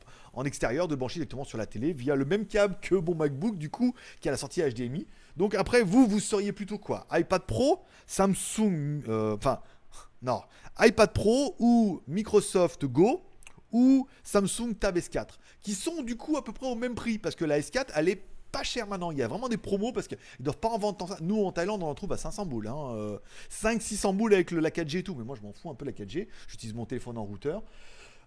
extérieur 0.45 0.87
de 0.87 0.95
brancher 0.95 1.15
directement 1.15 1.43
sur 1.43 1.57
la 1.57 1.65
télé 1.65 1.93
via 1.93 2.15
le 2.15 2.25
même 2.25 2.45
câble 2.45 2.77
que 2.81 2.95
mon 2.95 3.15
MacBook 3.15 3.57
du 3.57 3.69
coup 3.69 3.95
qui 4.19 4.27
a 4.27 4.31
la 4.31 4.37
sortie 4.37 4.61
HDMI. 4.61 5.07
Donc 5.37 5.55
après 5.55 5.81
vous 5.81 6.05
vous 6.05 6.19
seriez 6.19 6.51
plutôt 6.51 6.77
quoi? 6.77 7.07
iPad 7.11 7.43
Pro, 7.43 7.83
Samsung, 8.05 9.01
euh, 9.07 9.35
enfin 9.35 9.59
non 10.21 10.41
iPad 10.79 11.11
Pro 11.13 11.55
ou 11.59 12.01
Microsoft 12.07 12.85
Go? 12.85 13.23
Ou 13.73 14.07
Samsung 14.23 14.73
Tab 14.79 14.97
S4, 14.97 15.27
qui 15.61 15.73
sont 15.73 16.03
du 16.03 16.15
coup 16.15 16.37
à 16.37 16.43
peu 16.43 16.53
près 16.53 16.67
au 16.67 16.75
même 16.75 16.95
prix, 16.95 17.17
parce 17.17 17.35
que 17.35 17.43
la 17.43 17.59
S4, 17.59 17.87
elle 17.95 18.07
est 18.07 18.23
pas 18.53 18.63
chère 18.63 18.87
maintenant. 18.87 19.11
Il 19.11 19.17
y 19.17 19.23
a 19.23 19.27
vraiment 19.27 19.49
des 19.49 19.57
promos 19.57 19.91
parce 19.91 20.07
qu'ils 20.07 20.17
doivent 20.39 20.59
pas 20.59 20.69
en 20.69 20.77
vendre 20.77 20.97
tant 20.97 21.07
ça. 21.07 21.17
Nous 21.19 21.43
en 21.43 21.51
Thaïlande, 21.51 21.83
on 21.83 21.87
en 21.87 21.95
trouve 21.95 22.13
à 22.13 22.17
500 22.17 22.45
boules. 22.45 22.67
Hein. 22.67 23.17
5-600 23.51 24.09
euh, 24.09 24.11
boules 24.13 24.33
avec 24.33 24.51
le, 24.51 24.59
la 24.59 24.69
4G 24.69 24.99
et 24.99 25.03
tout. 25.03 25.15
Mais 25.15 25.25
moi, 25.25 25.35
je 25.35 25.45
m'en 25.45 25.51
fous 25.51 25.69
un 25.69 25.75
peu 25.75 25.85
la 25.85 25.91
4G. 25.91 26.27
J'utilise 26.47 26.75
mon 26.75 26.85
téléphone 26.85 27.17
en 27.17 27.23
routeur. 27.23 27.63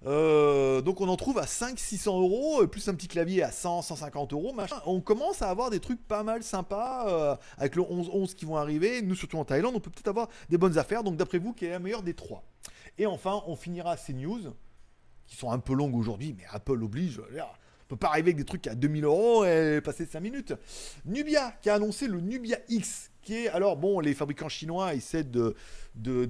Euh, 0.04 0.82
donc 0.82 1.00
on 1.00 1.08
en 1.08 1.16
trouve 1.16 1.38
à 1.38 1.46
5-600 1.46 2.20
euros, 2.20 2.66
plus 2.66 2.86
un 2.88 2.94
petit 2.94 3.08
clavier 3.08 3.42
à 3.42 3.50
100-150 3.50 4.34
euros. 4.34 4.54
On 4.84 5.00
commence 5.00 5.40
à 5.40 5.48
avoir 5.48 5.70
des 5.70 5.80
trucs 5.80 6.06
pas 6.06 6.22
mal 6.22 6.42
sympas 6.42 7.08
euh, 7.08 7.36
avec 7.56 7.76
le 7.76 7.82
11-11 7.82 8.34
qui 8.34 8.44
vont 8.44 8.56
arriver. 8.56 9.00
Nous, 9.00 9.14
surtout 9.14 9.38
en 9.38 9.44
Thaïlande, 9.44 9.74
on 9.74 9.80
peut 9.80 9.90
peut-être 9.90 10.08
avoir 10.08 10.28
des 10.50 10.58
bonnes 10.58 10.76
affaires. 10.76 11.02
Donc 11.02 11.16
d'après 11.16 11.38
vous, 11.38 11.54
quelle 11.54 11.68
est 11.68 11.72
la 11.72 11.78
meilleure 11.78 12.02
des 12.02 12.14
trois? 12.14 12.44
Et 12.98 13.06
enfin, 13.06 13.42
on 13.46 13.56
finira 13.56 13.96
ces 13.96 14.12
news 14.12 14.52
qui 15.26 15.36
sont 15.36 15.50
un 15.50 15.58
peu 15.58 15.74
longues 15.74 15.96
aujourd'hui, 15.96 16.34
mais 16.36 16.44
Apple 16.50 16.82
oblige. 16.82 17.20
On 17.86 17.88
peut 17.90 17.96
pas 17.96 18.08
arriver 18.08 18.30
avec 18.30 18.36
des 18.36 18.44
trucs 18.44 18.66
à 18.66 18.74
2000 18.74 19.04
euros 19.04 19.44
et 19.44 19.80
passer 19.80 20.06
5 20.06 20.20
minutes. 20.20 20.54
Nubia 21.04 21.52
qui 21.62 21.70
a 21.70 21.74
annoncé 21.74 22.08
le 22.08 22.20
Nubia 22.20 22.58
X, 22.68 23.12
qui 23.22 23.34
est 23.34 23.48
alors 23.48 23.76
bon, 23.76 24.00
les 24.00 24.12
fabricants 24.12 24.48
chinois 24.48 24.94
essaient 24.94 25.22
de, 25.22 25.54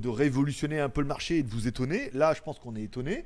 révolutionner 0.07 0.81
un 0.81 0.91
peu 0.91 1.01
le 1.01 1.07
marché 1.07 1.39
et 1.39 1.43
de 1.43 1.49
vous 1.49 1.67
étonner. 1.67 2.11
Là, 2.13 2.35
je 2.35 2.43
pense 2.43 2.59
qu'on 2.59 2.77
est 2.77 2.83
étonné. 2.83 3.25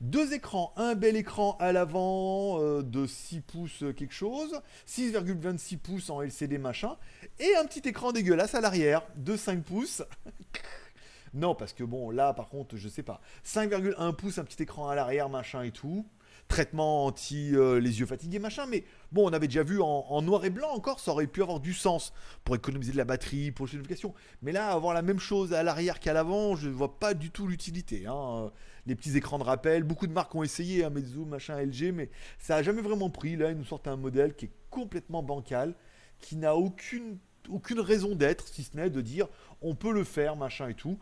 Deux 0.00 0.32
écrans, 0.32 0.72
un 0.76 0.96
bel 0.96 1.14
écran 1.14 1.56
à 1.60 1.70
l'avant 1.70 2.60
euh, 2.60 2.82
de 2.82 3.06
6 3.06 3.42
pouces 3.42 3.84
quelque 3.96 4.14
chose, 4.14 4.60
6,26 4.88 5.78
pouces 5.78 6.10
en 6.10 6.20
LCD 6.20 6.58
machin, 6.58 6.96
et 7.38 7.54
un 7.54 7.64
petit 7.64 7.88
écran 7.88 8.10
dégueulasse 8.10 8.56
à 8.56 8.60
l'arrière 8.60 9.02
de 9.14 9.36
5 9.36 9.62
pouces. 9.62 10.02
Non, 11.34 11.54
parce 11.54 11.72
que 11.72 11.84
bon, 11.84 12.10
là, 12.10 12.32
par 12.34 12.48
contre, 12.48 12.76
je 12.76 12.88
sais 12.88 13.02
pas. 13.02 13.20
5,1 13.44 14.14
pouces, 14.14 14.38
un 14.38 14.44
petit 14.44 14.62
écran 14.62 14.88
à 14.88 14.94
l'arrière, 14.94 15.28
machin 15.28 15.62
et 15.62 15.70
tout. 15.70 16.06
Traitement 16.48 17.04
anti 17.04 17.54
euh, 17.54 17.78
les 17.78 18.00
yeux 18.00 18.06
fatigués, 18.06 18.38
machin. 18.38 18.66
Mais 18.66 18.84
bon, 19.12 19.28
on 19.28 19.32
avait 19.32 19.48
déjà 19.48 19.62
vu 19.62 19.80
en, 19.82 20.22
noir 20.22 20.44
et 20.46 20.50
blanc 20.50 20.70
encore, 20.70 20.98
ça 20.98 21.10
aurait 21.10 21.26
pu 21.26 21.42
avoir 21.42 21.60
du 21.60 21.74
sens 21.74 22.14
pour 22.44 22.54
économiser 22.54 22.92
de 22.92 22.96
la 22.96 23.04
batterie, 23.04 23.50
pour 23.50 23.66
les 23.66 23.72
notifications. 23.74 24.14
Mais 24.40 24.52
là, 24.52 24.70
avoir 24.70 24.94
la 24.94 25.02
même 25.02 25.18
chose 25.18 25.52
à 25.52 25.62
l'arrière 25.62 26.00
qu'à 26.00 26.14
l'avant, 26.14 26.56
je 26.56 26.68
ne 26.68 26.74
vois 26.74 26.98
pas 26.98 27.12
du 27.12 27.30
tout 27.30 27.46
l'utilité. 27.46 28.06
Hein. 28.06 28.50
Les 28.86 28.94
petits 28.94 29.14
écrans 29.14 29.38
de 29.38 29.44
rappel, 29.44 29.82
beaucoup 29.82 30.06
de 30.06 30.12
marques 30.12 30.34
ont 30.34 30.42
essayé, 30.42 30.84
hein, 30.84 30.90
Meizu, 30.90 31.18
machin, 31.18 31.60
LG, 31.60 31.92
mais 31.92 32.08
ça 32.38 32.56
n'a 32.56 32.62
jamais 32.62 32.80
vraiment 32.80 33.10
pris. 33.10 33.36
Là, 33.36 33.50
ils 33.50 33.56
nous 33.56 33.64
sortent 33.64 33.88
un 33.88 33.96
modèle 33.96 34.34
qui 34.34 34.46
est 34.46 34.52
complètement 34.70 35.22
bancal, 35.22 35.74
qui 36.18 36.36
n'a 36.36 36.56
aucune 36.56 37.18
aucune 37.48 37.80
raison 37.80 38.14
d'être, 38.14 38.46
si 38.48 38.62
ce 38.62 38.76
n'est 38.76 38.90
de 38.90 39.00
dire 39.00 39.28
on 39.60 39.74
peut 39.74 39.92
le 39.92 40.04
faire, 40.04 40.36
machin 40.36 40.68
et 40.68 40.74
tout. 40.74 40.98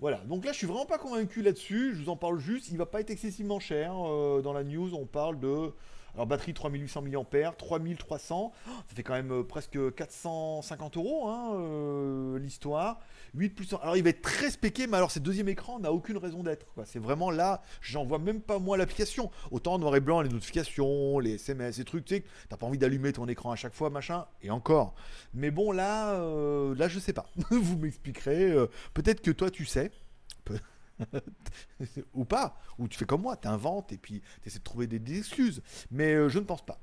Voilà, 0.00 0.18
donc 0.18 0.44
là 0.44 0.52
je 0.52 0.58
suis 0.58 0.66
vraiment 0.66 0.86
pas 0.86 0.98
convaincu 0.98 1.42
là-dessus, 1.42 1.94
je 1.94 2.02
vous 2.02 2.08
en 2.08 2.16
parle 2.16 2.38
juste, 2.38 2.68
il 2.70 2.78
va 2.78 2.86
pas 2.86 3.00
être 3.00 3.10
excessivement 3.10 3.58
cher. 3.58 3.92
Euh, 3.94 4.40
dans 4.42 4.52
la 4.52 4.62
news, 4.62 4.94
on 4.94 5.06
parle 5.06 5.40
de 5.40 5.72
alors 6.18 6.26
batterie 6.26 6.52
3800 6.52 7.02
mAh, 7.02 7.52
3300, 7.56 8.52
ça 8.66 8.72
fait 8.92 9.04
quand 9.04 9.12
même 9.12 9.30
euh, 9.30 9.44
presque 9.44 9.78
450 9.94 10.96
euros 10.96 11.28
hein, 11.28 11.52
euh, 11.54 12.40
l'histoire. 12.40 12.98
8 13.34 13.50
plus 13.50 13.72
Alors 13.80 13.96
il 13.96 14.02
va 14.02 14.10
être 14.10 14.20
très 14.20 14.50
spéqué, 14.50 14.88
mais 14.88 14.96
alors 14.96 15.12
ce 15.12 15.20
deuxième 15.20 15.48
écran 15.48 15.78
n'a 15.78 15.92
aucune 15.92 16.16
raison 16.16 16.42
d'être. 16.42 16.66
C'est 16.86 16.98
vraiment 16.98 17.30
là, 17.30 17.62
j'en 17.80 18.04
vois 18.04 18.18
même 18.18 18.40
pas 18.40 18.58
moi 18.58 18.76
l'application. 18.76 19.30
Autant 19.52 19.78
noir 19.78 19.94
et 19.94 20.00
blanc, 20.00 20.20
les 20.20 20.28
notifications, 20.28 21.20
les 21.20 21.34
SMS, 21.34 21.78
les 21.78 21.84
trucs, 21.84 22.04
tu 22.04 22.16
sais, 22.16 22.24
t'as 22.48 22.56
pas 22.56 22.66
envie 22.66 22.78
d'allumer 22.78 23.12
ton 23.12 23.28
écran 23.28 23.52
à 23.52 23.56
chaque 23.56 23.74
fois, 23.74 23.88
machin, 23.88 24.26
et 24.42 24.50
encore. 24.50 24.96
Mais 25.34 25.52
bon 25.52 25.70
là, 25.70 26.14
euh, 26.14 26.74
là 26.74 26.88
je 26.88 26.98
sais 26.98 27.12
pas. 27.12 27.26
Vous 27.50 27.78
m'expliquerez. 27.78 28.56
Peut-être 28.92 29.20
que 29.20 29.30
toi 29.30 29.52
tu 29.52 29.66
sais. 29.66 29.92
ou 32.14 32.24
pas, 32.24 32.56
ou 32.78 32.88
tu 32.88 32.98
fais 32.98 33.04
comme 33.04 33.22
moi, 33.22 33.36
tu 33.36 33.48
inventes 33.48 33.92
et 33.92 33.98
puis 33.98 34.22
tu 34.42 34.48
essaies 34.48 34.58
de 34.58 34.64
trouver 34.64 34.86
des, 34.86 35.18
excuses. 35.18 35.62
Mais 35.90 36.14
euh, 36.14 36.28
je 36.28 36.38
ne 36.38 36.44
pense 36.44 36.64
pas. 36.64 36.78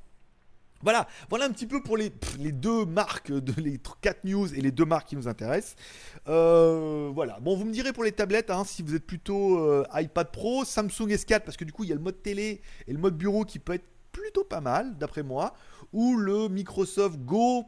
Voilà, 0.82 1.08
voilà 1.30 1.46
un 1.46 1.50
petit 1.50 1.66
peu 1.66 1.82
pour 1.82 1.98
les, 1.98 2.12
deux 2.52 2.86
marques, 2.86 3.32
de, 3.32 3.60
les 3.60 3.80
quatre 4.02 4.24
news 4.24 4.54
et 4.54 4.62
les 4.62 4.72
deux 4.72 4.86
marques 4.86 5.08
qui 5.08 5.16
nous 5.16 5.28
intéressent. 5.28 5.76
Euh, 6.28 7.10
voilà, 7.14 7.40
bon, 7.40 7.56
vous 7.56 7.66
me 7.66 7.72
direz 7.72 7.94
pour 7.94 8.04
les 8.04 8.12
tablettes, 8.12 8.52
hein, 8.52 8.64
si 8.66 8.84
vous 8.84 8.94
êtes 8.94 9.06
plutôt 9.06 9.58
euh, 9.58 9.84
iPad 9.94 10.32
Pro, 10.32 10.64
Samsung 10.64 11.08
S4, 11.08 11.40
parce 11.40 11.58
que 11.58 11.64
du 11.64 11.72
coup, 11.72 11.86
il 11.86 11.90
y 11.90 11.92
a 11.92 11.96
le 11.96 12.02
mode 12.02 12.22
télé 12.22 12.62
et 12.88 12.94
le 12.94 13.00
mode 13.00 13.18
bureau 13.18 13.46
qui 13.46 13.58
peut 13.58 13.74
être 13.74 13.88
plutôt 14.12 14.44
pas 14.44 14.62
mal, 14.62 14.98
d'après 14.98 15.24
moi, 15.24 15.56
ou 15.92 16.18
le 16.18 16.50
Microsoft 16.50 17.20
Go 17.20 17.66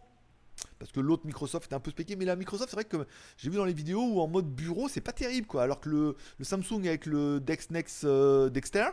parce 0.79 0.91
que 0.91 0.99
l'autre 0.99 1.25
Microsoft 1.25 1.65
était 1.65 1.75
un 1.75 1.79
peu 1.79 1.91
spéqué, 1.91 2.15
mais 2.15 2.25
la 2.25 2.35
Microsoft, 2.35 2.69
c'est 2.69 2.75
vrai 2.75 2.85
que 2.85 3.07
j'ai 3.37 3.49
vu 3.49 3.57
dans 3.57 3.65
les 3.65 3.73
vidéos 3.73 4.03
où 4.03 4.21
en 4.21 4.27
mode 4.27 4.47
bureau, 4.47 4.87
c'est 4.89 5.01
pas 5.01 5.13
terrible 5.13 5.47
quoi. 5.47 5.63
Alors 5.63 5.79
que 5.79 5.89
le, 5.89 6.15
Samsung 6.41 6.87
avec 6.87 7.05
le 7.05 7.39
Dex 7.39 7.69
Next 7.71 8.03
euh, 8.03 8.49
Dexter, 8.49 8.87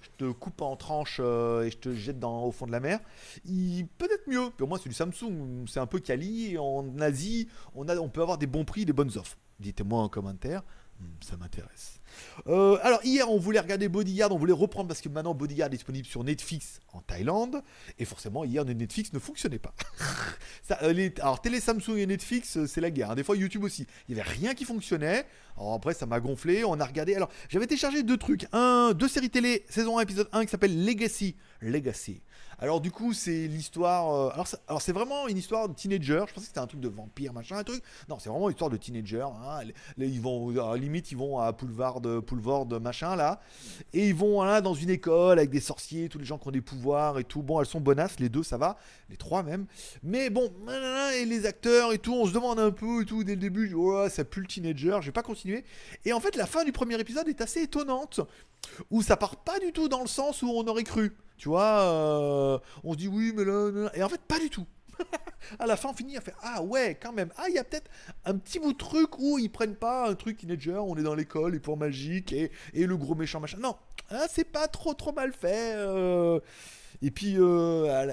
je 0.00 0.08
te 0.16 0.30
coupe 0.32 0.62
en 0.62 0.76
tranches 0.76 1.18
euh, 1.20 1.62
et 1.62 1.70
je 1.70 1.78
te 1.78 1.94
jette 1.94 2.18
dans, 2.18 2.44
au 2.44 2.52
fond 2.52 2.66
de 2.66 2.72
la 2.72 2.80
mer, 2.80 3.00
il 3.44 3.86
peut-être 3.98 4.26
mieux. 4.28 4.50
Pour 4.56 4.68
moi, 4.68 4.78
c'est 4.82 4.88
du 4.88 4.94
Samsung, 4.94 5.66
c'est 5.66 5.80
un 5.80 5.86
peu 5.86 6.00
quali. 6.00 6.56
En 6.58 6.98
Asie, 7.00 7.48
on, 7.74 7.88
on 7.88 8.08
peut 8.08 8.22
avoir 8.22 8.38
des 8.38 8.46
bons 8.46 8.64
prix, 8.64 8.84
des 8.84 8.92
bonnes 8.92 9.16
offres. 9.16 9.36
Dites-moi 9.58 10.00
en 10.00 10.08
commentaire, 10.08 10.62
ça 11.20 11.36
m'intéresse. 11.36 12.00
Euh, 12.46 12.78
alors 12.82 13.00
hier 13.04 13.30
on 13.30 13.38
voulait 13.38 13.60
regarder 13.60 13.88
Bodyguard, 13.88 14.32
on 14.32 14.38
voulait 14.38 14.52
reprendre 14.52 14.88
parce 14.88 15.00
que 15.00 15.08
maintenant 15.08 15.34
Bodyguard 15.34 15.68
est 15.68 15.76
disponible 15.76 16.06
sur 16.06 16.24
Netflix 16.24 16.80
en 16.92 17.00
Thaïlande 17.00 17.62
et 17.98 18.04
forcément 18.04 18.44
hier 18.44 18.64
Netflix 18.64 19.12
ne 19.12 19.18
fonctionnait 19.18 19.58
pas. 19.58 19.74
Euh, 20.82 21.10
alors 21.20 21.40
télé 21.40 21.58
Samsung 21.58 21.96
et 21.96 22.06
Netflix 22.06 22.56
euh, 22.56 22.66
c'est 22.66 22.80
la 22.80 22.90
guerre, 22.90 23.16
des 23.16 23.24
fois 23.24 23.36
YouTube 23.36 23.64
aussi. 23.64 23.86
Il 24.08 24.14
n'y 24.14 24.20
avait 24.20 24.30
rien 24.30 24.54
qui 24.54 24.64
fonctionnait. 24.64 25.26
Après 25.56 25.94
ça 25.94 26.06
m'a 26.06 26.20
gonflé, 26.20 26.64
on 26.64 26.78
a 26.78 26.84
regardé. 26.84 27.16
Alors 27.16 27.28
j'avais 27.48 27.66
téléchargé 27.66 28.04
deux 28.04 28.16
trucs, 28.16 28.46
un, 28.52 28.92
deux 28.92 29.08
séries 29.08 29.30
télé 29.30 29.64
saison 29.68 29.98
1 29.98 30.02
épisode 30.02 30.28
1 30.32 30.44
qui 30.44 30.50
s'appelle 30.50 30.84
Legacy. 30.84 31.34
Legacy. 31.60 32.22
Alors 32.62 32.80
du 32.82 32.90
coup, 32.90 33.14
c'est 33.14 33.46
l'histoire. 33.46 34.14
Euh, 34.14 34.44
alors, 34.68 34.82
c'est 34.82 34.92
vraiment 34.92 35.28
une 35.28 35.38
histoire 35.38 35.68
de 35.68 35.74
teenager. 35.74 36.24
Je 36.28 36.34
pensais 36.34 36.40
que 36.40 36.46
c'était 36.48 36.60
un 36.60 36.66
truc 36.66 36.80
de 36.80 36.88
vampire, 36.88 37.32
machin, 37.32 37.56
un 37.56 37.64
truc. 37.64 37.82
Non, 38.08 38.18
c'est 38.18 38.28
vraiment 38.28 38.48
une 38.48 38.52
histoire 38.52 38.68
de 38.68 38.76
teenager. 38.76 39.22
Hein. 39.22 39.60
ils 39.96 40.20
vont, 40.20 40.70
à 40.70 40.76
limite, 40.76 41.10
ils 41.10 41.16
vont 41.16 41.38
à 41.38 41.52
Poulvard, 41.54 42.02
Poulvard, 42.26 42.66
machin 42.80 43.16
là, 43.16 43.40
et 43.94 44.08
ils 44.08 44.14
vont 44.14 44.42
là 44.42 44.60
dans 44.60 44.74
une 44.74 44.90
école 44.90 45.38
avec 45.38 45.50
des 45.50 45.60
sorciers, 45.60 46.08
tous 46.08 46.18
les 46.18 46.24
gens 46.26 46.38
qui 46.38 46.48
ont 46.48 46.50
des 46.50 46.60
pouvoirs 46.60 47.18
et 47.18 47.24
tout. 47.24 47.42
Bon, 47.42 47.60
elles 47.60 47.66
sont 47.66 47.80
bonasses, 47.80 48.20
les 48.20 48.28
deux, 48.28 48.42
ça 48.42 48.58
va, 48.58 48.76
les 49.08 49.16
trois 49.16 49.42
même. 49.42 49.66
Mais 50.02 50.28
bon, 50.28 50.52
et 51.16 51.24
les 51.24 51.46
acteurs 51.46 51.92
et 51.92 51.98
tout, 51.98 52.14
on 52.14 52.26
se 52.26 52.32
demande 52.32 52.58
un 52.60 52.72
peu 52.72 53.02
et 53.02 53.04
tout 53.06 53.24
dès 53.24 53.34
le 53.34 53.40
début. 53.40 53.72
Oh, 53.74 54.06
ça 54.10 54.24
pue 54.24 54.40
le 54.40 54.46
teenager. 54.46 54.98
Je 55.00 55.06
vais 55.06 55.12
pas 55.12 55.22
continuer. 55.22 55.64
Et 56.04 56.12
en 56.12 56.20
fait, 56.20 56.36
la 56.36 56.46
fin 56.46 56.64
du 56.64 56.72
premier 56.72 57.00
épisode 57.00 57.26
est 57.28 57.40
assez 57.40 57.62
étonnante, 57.62 58.20
où 58.90 59.02
ça 59.02 59.16
part 59.16 59.36
pas 59.36 59.58
du 59.58 59.72
tout 59.72 59.88
dans 59.88 60.02
le 60.02 60.08
sens 60.08 60.42
où 60.42 60.50
on 60.50 60.66
aurait 60.66 60.84
cru. 60.84 61.16
Tu 61.40 61.48
vois, 61.48 61.80
euh, 61.80 62.58
on 62.84 62.92
se 62.92 62.98
dit 62.98 63.08
oui, 63.08 63.32
mais 63.34 63.46
là, 63.46 63.88
et 63.94 64.02
en 64.02 64.10
fait, 64.10 64.20
pas 64.20 64.38
du 64.38 64.50
tout. 64.50 64.66
à 65.58 65.66
la 65.66 65.78
fin, 65.78 65.88
on 65.88 65.94
finit 65.94 66.18
à 66.18 66.20
faire 66.20 66.36
Ah 66.42 66.62
ouais, 66.62 66.98
quand 67.00 67.14
même. 67.14 67.30
Ah, 67.38 67.44
il 67.48 67.54
y 67.54 67.58
a 67.58 67.64
peut-être 67.64 67.90
un 68.26 68.36
petit 68.36 68.58
bout 68.58 68.74
de 68.74 68.78
truc 68.78 69.18
où 69.18 69.38
ils 69.38 69.50
prennent 69.50 69.74
pas 69.74 70.10
un 70.10 70.14
truc 70.16 70.36
teenager, 70.36 70.76
on 70.76 70.96
est 70.98 71.02
dans 71.02 71.14
l'école, 71.14 71.52
les 71.52 71.58
points 71.58 71.76
magiques 71.76 72.34
et, 72.34 72.52
et, 72.74 72.84
le 72.84 72.94
gros 72.98 73.14
méchant 73.14 73.40
machin. 73.40 73.56
Non, 73.58 73.74
ah, 74.10 74.26
c'est 74.28 74.44
pas 74.44 74.68
trop 74.68 74.92
trop 74.92 75.12
mal 75.12 75.32
fait. 75.32 75.72
Euh. 75.76 76.40
Et 77.00 77.10
puis, 77.10 77.36
euh, 77.38 78.12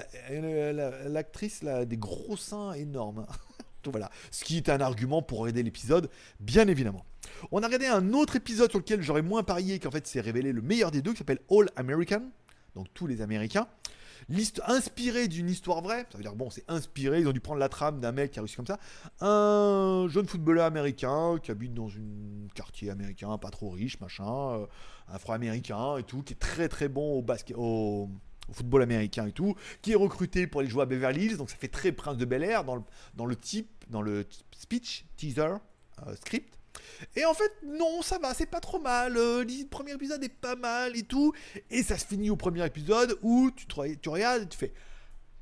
l'actrice, 1.06 1.62
là, 1.62 1.84
des 1.84 1.98
gros 1.98 2.38
seins 2.38 2.72
énormes. 2.72 3.26
Donc 3.84 3.92
voilà, 3.92 4.10
ce 4.30 4.42
qui 4.42 4.56
est 4.56 4.70
un 4.70 4.80
argument 4.80 5.20
pour 5.20 5.46
aider 5.48 5.62
l'épisode, 5.62 6.08
bien 6.40 6.66
évidemment. 6.66 7.04
On 7.52 7.62
a 7.62 7.66
regardé 7.66 7.88
un 7.88 8.14
autre 8.14 8.36
épisode 8.36 8.70
sur 8.70 8.78
lequel 8.78 9.02
j'aurais 9.02 9.20
moins 9.20 9.42
parié, 9.42 9.78
qu'en 9.80 9.90
fait 9.90 10.06
c'est 10.06 10.22
révélé 10.22 10.50
le 10.50 10.62
meilleur 10.62 10.90
des 10.90 11.02
deux, 11.02 11.12
qui 11.12 11.18
s'appelle 11.18 11.40
All 11.50 11.68
American 11.76 12.22
donc 12.78 12.86
tous 12.94 13.06
les 13.06 13.20
Américains. 13.20 13.66
Liste 14.28 14.60
inspirée 14.66 15.26
d'une 15.26 15.48
histoire 15.48 15.80
vraie, 15.80 16.06
ça 16.10 16.18
veut 16.18 16.22
dire 16.22 16.34
bon, 16.34 16.50
c'est 16.50 16.64
inspiré, 16.68 17.20
ils 17.20 17.28
ont 17.28 17.32
dû 17.32 17.40
prendre 17.40 17.60
la 17.60 17.68
trame 17.68 17.98
d'un 17.98 18.12
mec 18.12 18.30
qui 18.30 18.38
a 18.38 18.42
réussi 18.42 18.56
comme 18.56 18.66
ça. 18.66 18.78
Un 19.20 20.06
jeune 20.08 20.26
footballeur 20.26 20.64
américain 20.64 21.38
qui 21.42 21.50
habite 21.50 21.74
dans 21.74 21.88
un 21.88 22.48
quartier 22.54 22.90
américain, 22.90 23.36
pas 23.38 23.50
trop 23.50 23.70
riche, 23.70 23.98
machin, 24.00 24.52
euh, 24.52 24.66
afro-américain 25.08 25.96
et 25.96 26.02
tout, 26.02 26.22
qui 26.22 26.34
est 26.34 26.38
très 26.38 26.68
très 26.68 26.88
bon 26.88 27.18
au 27.18 27.22
basket, 27.22 27.56
au, 27.58 28.08
football 28.52 28.82
américain 28.82 29.26
et 29.26 29.32
tout, 29.32 29.54
qui 29.82 29.92
est 29.92 29.96
recruté 29.96 30.46
pour 30.46 30.60
aller 30.60 30.70
jouer 30.70 30.82
à 30.82 30.86
Beverly 30.86 31.26
Hills, 31.26 31.36
donc 31.36 31.50
ça 31.50 31.56
fait 31.56 31.68
très 31.68 31.92
Prince 31.92 32.16
de 32.16 32.24
Bel 32.24 32.42
Air 32.42 32.64
dans 32.64 32.76
le, 32.76 32.82
dans 33.14 33.26
le 33.26 33.36
type, 33.36 33.84
dans 33.90 34.02
le 34.02 34.26
speech, 34.56 35.04
teaser, 35.16 35.56
euh, 36.06 36.16
script. 36.16 36.57
Et 37.16 37.24
en 37.24 37.34
fait, 37.34 37.52
non, 37.64 38.02
ça 38.02 38.18
va, 38.18 38.34
c'est 38.34 38.46
pas 38.46 38.60
trop 38.60 38.80
mal. 38.80 39.16
Euh, 39.16 39.44
le 39.44 39.68
premier 39.68 39.92
épisode 39.92 40.22
est 40.22 40.28
pas 40.28 40.56
mal 40.56 40.96
et 40.96 41.02
tout. 41.02 41.32
Et 41.70 41.82
ça 41.82 41.98
se 41.98 42.06
finit 42.06 42.30
au 42.30 42.36
premier 42.36 42.64
épisode 42.64 43.18
où 43.22 43.50
tu, 43.50 43.66
regardes 44.08 44.42
et 44.42 44.48
tu 44.48 44.58
fais. 44.58 44.72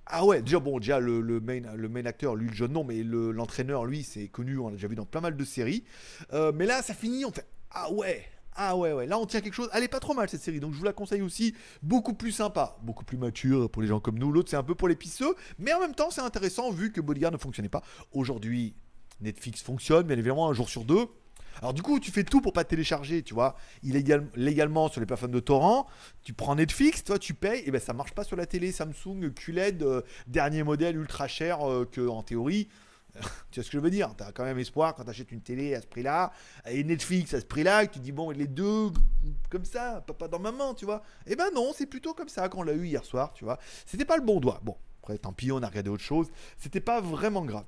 Ah 0.07 0.25
ouais, 0.25 0.41
déjà, 0.43 0.61
bon, 0.61 0.79
déjà, 0.79 1.01
le, 1.01 1.41
main, 1.41 1.61
le 1.75 1.89
main 1.89 2.07
acteur, 2.07 2.37
lui, 2.37 2.49
le 2.49 2.55
jeune, 2.55 2.73
non, 2.73 2.85
mais 2.85 3.03
l'entraîneur, 3.03 3.87
lui, 3.87 4.05
c'est 4.05 4.29
connu, 4.29 4.59
on 4.59 4.69
l'a 4.69 4.77
déjà 4.77 4.87
vu 4.87 4.95
dans 4.95 5.05
pas 5.05 5.21
mal 5.21 5.37
de 5.37 5.45
séries. 5.45 5.85
Euh, 6.33 6.53
mais 6.55 6.67
là, 6.67 6.83
ça 6.83 6.95
finit, 6.95 7.25
on 7.25 7.33
fait 7.33 7.47
Ah 7.71 7.91
ouais, 7.93 8.25
ah 8.59 8.75
ouais, 8.75 8.93
ouais, 8.93 9.07
là 9.07 9.19
on 9.19 9.27
tient 9.27 9.43
quelque 9.43 9.55
chose. 9.55 9.69
Elle 9.75 9.83
est 9.83 9.89
pas 9.89 10.01
trop 10.01 10.15
mal 10.15 10.29
cette 10.31 10.41
série, 10.41 10.61
donc 10.61 10.73
je 10.73 10.79
vous 10.79 10.85
la 10.85 10.95
conseille 10.95 11.21
aussi. 11.21 11.55
Beaucoup 11.83 12.15
plus 12.15 12.33
sympa, 12.33 12.79
beaucoup 12.83 13.05
plus 13.05 13.19
mature 13.19 13.71
pour 13.71 13.83
les 13.83 13.89
gens 13.89 14.01
comme 14.01 14.19
nous. 14.19 14.33
L'autre, 14.33 14.49
c'est 14.51 14.57
un 14.57 14.63
peu 14.63 14.75
pour 14.75 14.89
les 14.89 14.97
pisseux, 14.97 15.35
mais 15.59 15.75
en 15.75 15.81
même 15.81 15.95
temps, 15.95 16.11
c'est 16.11 16.23
intéressant 16.23 16.71
vu 16.71 16.91
que 16.91 17.03
Bodyguard 17.03 17.33
ne 17.33 17.37
fonctionnait 17.37 17.69
pas. 17.69 17.83
Aujourd'hui, 18.13 18.75
Netflix 19.21 19.63
fonctionne, 19.63 20.07
bien 20.07 20.17
évidemment, 20.17 20.49
un 20.49 20.55
jour 20.55 20.71
sur 20.71 20.85
deux. 20.85 21.07
Alors 21.61 21.75
du 21.75 21.83
coup, 21.83 22.01
tu 22.01 22.11
fais 22.11 22.25
tout 22.25 22.41
pour 22.41 22.53
pas 22.53 22.65
télécharger, 22.65 23.23
tu 23.23 23.35
vois, 23.35 23.57
légalement 23.83 24.89
sur 24.89 25.01
les 25.01 25.07
plateformes 25.07 25.33
de 25.33 25.41
torrent. 25.41 25.87
Tu 26.23 26.33
prends 26.33 26.55
Netflix, 26.55 27.05
toi, 27.05 27.19
tu 27.19 27.35
payes, 27.35 27.63
et 27.67 27.71
ben 27.71 27.81
ça 27.81 27.93
marche 27.93 28.13
pas 28.13 28.25
sur 28.25 28.37
la 28.37 28.47
télé 28.47 28.73
Samsung 28.73 29.33
QLED 29.35 29.83
euh, 29.83 30.03
dernier 30.27 30.63
modèle 30.63 30.97
ultra 30.97 31.29
cher 31.29 31.69
euh, 31.69 31.85
que 31.85 32.07
en 32.07 32.23
théorie. 32.23 32.69
tu 33.51 33.61
vois 33.61 33.65
ce 33.65 33.71
que 33.71 33.79
je 33.79 33.83
veux 33.83 33.91
dire? 33.91 34.15
Tu 34.17 34.25
as 34.25 34.33
quand 34.33 34.45
même 34.45 34.59
espoir 34.59 34.95
quand 34.95 35.05
tu 35.05 35.11
achètes 35.11 35.33
une 35.33 35.41
télé 35.41 35.75
à 35.75 35.81
ce 35.81 35.87
prix-là 35.87 36.33
et 36.67 36.85
Netflix 36.85 37.33
à 37.35 37.41
ce 37.41 37.47
prix-là, 37.47 37.87
tu 37.87 37.99
dis 37.99 38.13
bon, 38.13 38.31
les 38.31 38.47
deux 38.47 38.91
comme 39.49 39.65
ça, 39.65 40.05
pas, 40.19 40.29
dans 40.29 40.39
ma 40.39 40.53
main, 40.53 40.75
tu 40.75 40.85
vois. 40.85 41.03
Eh 41.27 41.37
ben 41.37 41.49
non, 41.55 41.73
c'est 41.75 41.87
plutôt 41.87 42.15
comme 42.15 42.29
ça 42.29 42.49
qu'on 42.49 42.63
l'a 42.63 42.75
eu 42.75 42.87
hier 42.87 43.05
soir, 43.05 43.33
tu 43.33 43.45
vois. 43.45 43.59
C'était 43.87 44.05
pas 44.05 44.17
le 44.17 44.23
bon 44.23 44.41
doigt. 44.41 44.61
Bon, 44.63 44.77
après 45.03 45.19
tant 45.19 45.33
pis, 45.33 45.51
on 45.53 45.63
a 45.63 45.69
regardé 45.69 45.89
autre 45.89 46.03
chose. 46.03 46.29
C'était 46.59 46.81
pas 46.81 47.01
vraiment 47.01 47.45
grave. 47.45 47.65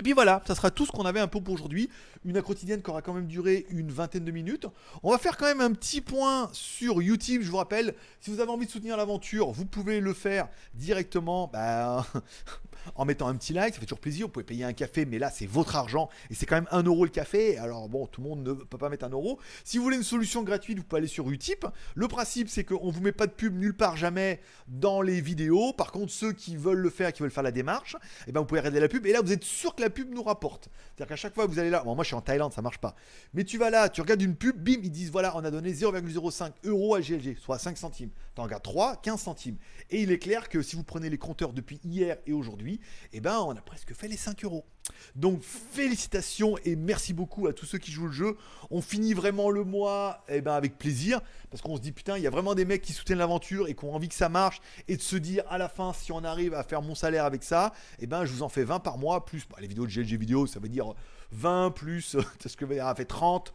Et 0.00 0.04
puis 0.04 0.12
voilà, 0.12 0.42
ça 0.46 0.54
sera 0.54 0.70
tout 0.70 0.86
ce 0.86 0.92
qu'on 0.92 1.06
avait 1.06 1.18
un 1.18 1.26
peu 1.26 1.40
pour 1.40 1.54
aujourd'hui. 1.54 1.90
Une 2.24 2.40
quotidienne 2.40 2.82
qui 2.82 2.90
aura 2.90 3.02
quand 3.02 3.14
même 3.14 3.26
duré 3.26 3.66
une 3.70 3.90
vingtaine 3.90 4.24
de 4.24 4.30
minutes. 4.30 4.66
On 5.02 5.10
va 5.10 5.18
faire 5.18 5.36
quand 5.36 5.46
même 5.46 5.60
un 5.60 5.72
petit 5.72 6.00
point 6.00 6.48
sur 6.52 7.02
YouTube. 7.02 7.42
Je 7.42 7.50
vous 7.50 7.56
rappelle, 7.56 7.94
si 8.20 8.30
vous 8.30 8.38
avez 8.38 8.50
envie 8.50 8.66
de 8.66 8.70
soutenir 8.70 8.96
l'aventure, 8.96 9.50
vous 9.50 9.64
pouvez 9.64 9.98
le 9.98 10.12
faire 10.12 10.48
directement. 10.74 11.48
Bah, 11.52 12.06
en 12.94 13.04
mettant 13.04 13.28
un 13.28 13.34
petit 13.34 13.52
like, 13.52 13.74
ça 13.74 13.80
fait 13.80 13.86
toujours 13.86 14.00
plaisir. 14.00 14.26
Vous 14.26 14.32
pouvez 14.32 14.44
payer 14.44 14.64
un 14.64 14.72
café, 14.72 15.04
mais 15.04 15.18
là, 15.18 15.30
c'est 15.30 15.46
votre 15.46 15.76
argent 15.76 16.08
et 16.30 16.34
c'est 16.34 16.46
quand 16.46 16.56
même 16.56 16.68
un 16.70 16.82
euro 16.82 17.04
le 17.04 17.10
café. 17.10 17.58
Alors 17.58 17.88
bon, 17.88 18.06
tout 18.06 18.22
le 18.22 18.28
monde 18.28 18.46
ne 18.46 18.52
peut 18.52 18.78
pas 18.78 18.88
mettre 18.88 19.04
un 19.04 19.10
euro. 19.10 19.38
Si 19.64 19.78
vous 19.78 19.84
voulez 19.84 19.96
une 19.96 20.02
solution 20.02 20.42
gratuite, 20.42 20.78
vous 20.78 20.84
pouvez 20.84 20.98
aller 20.98 21.08
sur 21.08 21.28
Utip. 21.30 21.66
Le 21.94 22.08
principe, 22.08 22.48
c'est 22.48 22.64
qu'on 22.64 22.90
vous 22.90 23.00
met 23.00 23.12
pas 23.12 23.26
de 23.26 23.32
pub 23.32 23.56
nulle 23.56 23.76
part 23.76 23.96
jamais 23.96 24.40
dans 24.68 25.02
les 25.02 25.20
vidéos. 25.20 25.72
Par 25.72 25.92
contre, 25.92 26.12
ceux 26.12 26.32
qui 26.32 26.56
veulent 26.56 26.78
le 26.78 26.90
faire, 26.90 27.12
qui 27.12 27.22
veulent 27.22 27.30
faire 27.30 27.42
la 27.42 27.52
démarche, 27.52 27.96
eh 28.26 28.32
ben, 28.32 28.40
vous 28.40 28.46
pouvez 28.46 28.60
regarder 28.60 28.80
la 28.80 28.88
pub 28.88 29.06
et 29.06 29.12
là, 29.12 29.22
vous 29.22 29.32
êtes 29.32 29.44
sûr 29.44 29.74
que 29.74 29.82
la 29.82 29.87
pub 29.90 30.12
nous 30.12 30.22
rapporte. 30.22 30.68
C'est-à-dire 30.86 31.08
qu'à 31.08 31.16
chaque 31.16 31.34
fois 31.34 31.46
vous 31.46 31.58
allez 31.58 31.70
là, 31.70 31.82
bon, 31.84 31.94
moi 31.94 32.04
je 32.04 32.08
suis 32.08 32.16
en 32.16 32.20
Thaïlande, 32.20 32.52
ça 32.52 32.62
marche 32.62 32.78
pas. 32.78 32.94
Mais 33.34 33.44
tu 33.44 33.58
vas 33.58 33.70
là, 33.70 33.88
tu 33.88 34.00
regardes 34.00 34.22
une 34.22 34.36
pub, 34.36 34.56
bim, 34.56 34.80
ils 34.82 34.90
disent 34.90 35.10
voilà, 35.10 35.36
on 35.36 35.44
a 35.44 35.50
donné 35.50 35.72
0,05 35.72 36.52
euros 36.64 36.94
à 36.94 37.00
GLG, 37.00 37.36
soit 37.38 37.58
5 37.58 37.76
centimes. 37.76 38.10
Tu 38.34 38.40
en 38.40 38.44
regardes 38.44 38.62
3, 38.62 38.96
15 39.02 39.20
centimes. 39.20 39.56
Et 39.90 40.02
il 40.02 40.12
est 40.12 40.18
clair 40.18 40.48
que 40.48 40.62
si 40.62 40.76
vous 40.76 40.84
prenez 40.84 41.10
les 41.10 41.18
compteurs 41.18 41.52
depuis 41.52 41.80
hier 41.84 42.16
et 42.26 42.32
aujourd'hui, 42.32 42.80
eh 43.12 43.20
ben, 43.20 43.38
on 43.40 43.52
a 43.52 43.60
presque 43.60 43.94
fait 43.94 44.08
les 44.08 44.16
5 44.16 44.44
euros. 44.44 44.64
Donc 45.14 45.42
félicitations 45.42 46.56
et 46.64 46.76
merci 46.76 47.12
beaucoup 47.12 47.46
à 47.46 47.52
tous 47.52 47.66
ceux 47.66 47.78
qui 47.78 47.90
jouent 47.90 48.06
le 48.06 48.12
jeu. 48.12 48.36
On 48.70 48.80
finit 48.80 49.14
vraiment 49.14 49.50
le 49.50 49.64
mois 49.64 50.24
eh 50.28 50.40
ben, 50.40 50.54
avec 50.54 50.78
plaisir 50.78 51.20
parce 51.50 51.62
qu'on 51.62 51.76
se 51.76 51.80
dit 51.80 51.92
putain, 51.92 52.16
il 52.16 52.22
y 52.22 52.26
a 52.26 52.30
vraiment 52.30 52.54
des 52.54 52.64
mecs 52.64 52.82
qui 52.82 52.92
soutiennent 52.92 53.18
l'aventure 53.18 53.68
et 53.68 53.74
qui 53.74 53.84
ont 53.84 53.94
envie 53.94 54.08
que 54.08 54.14
ça 54.14 54.28
marche 54.28 54.60
et 54.86 54.96
de 54.96 55.02
se 55.02 55.16
dire 55.16 55.44
à 55.48 55.58
la 55.58 55.68
fin, 55.68 55.92
si 55.92 56.12
on 56.12 56.24
arrive 56.24 56.54
à 56.54 56.62
faire 56.62 56.82
mon 56.82 56.94
salaire 56.94 57.24
avec 57.24 57.42
ça, 57.42 57.72
eh 57.98 58.06
ben, 58.06 58.24
je 58.24 58.32
vous 58.32 58.42
en 58.42 58.48
fais 58.48 58.64
20 58.64 58.80
par 58.80 58.98
mois 58.98 59.24
plus 59.24 59.46
bah, 59.48 59.56
les 59.60 59.68
de 59.86 59.90
GLG 59.90 60.18
vidéo, 60.18 60.46
ça 60.46 60.60
veut 60.60 60.68
dire 60.68 60.94
20 61.32 61.72
plus, 61.72 62.16
ce 62.46 62.56
que 62.56 62.76
ça 62.76 62.94
fait 62.94 63.04
30, 63.04 63.52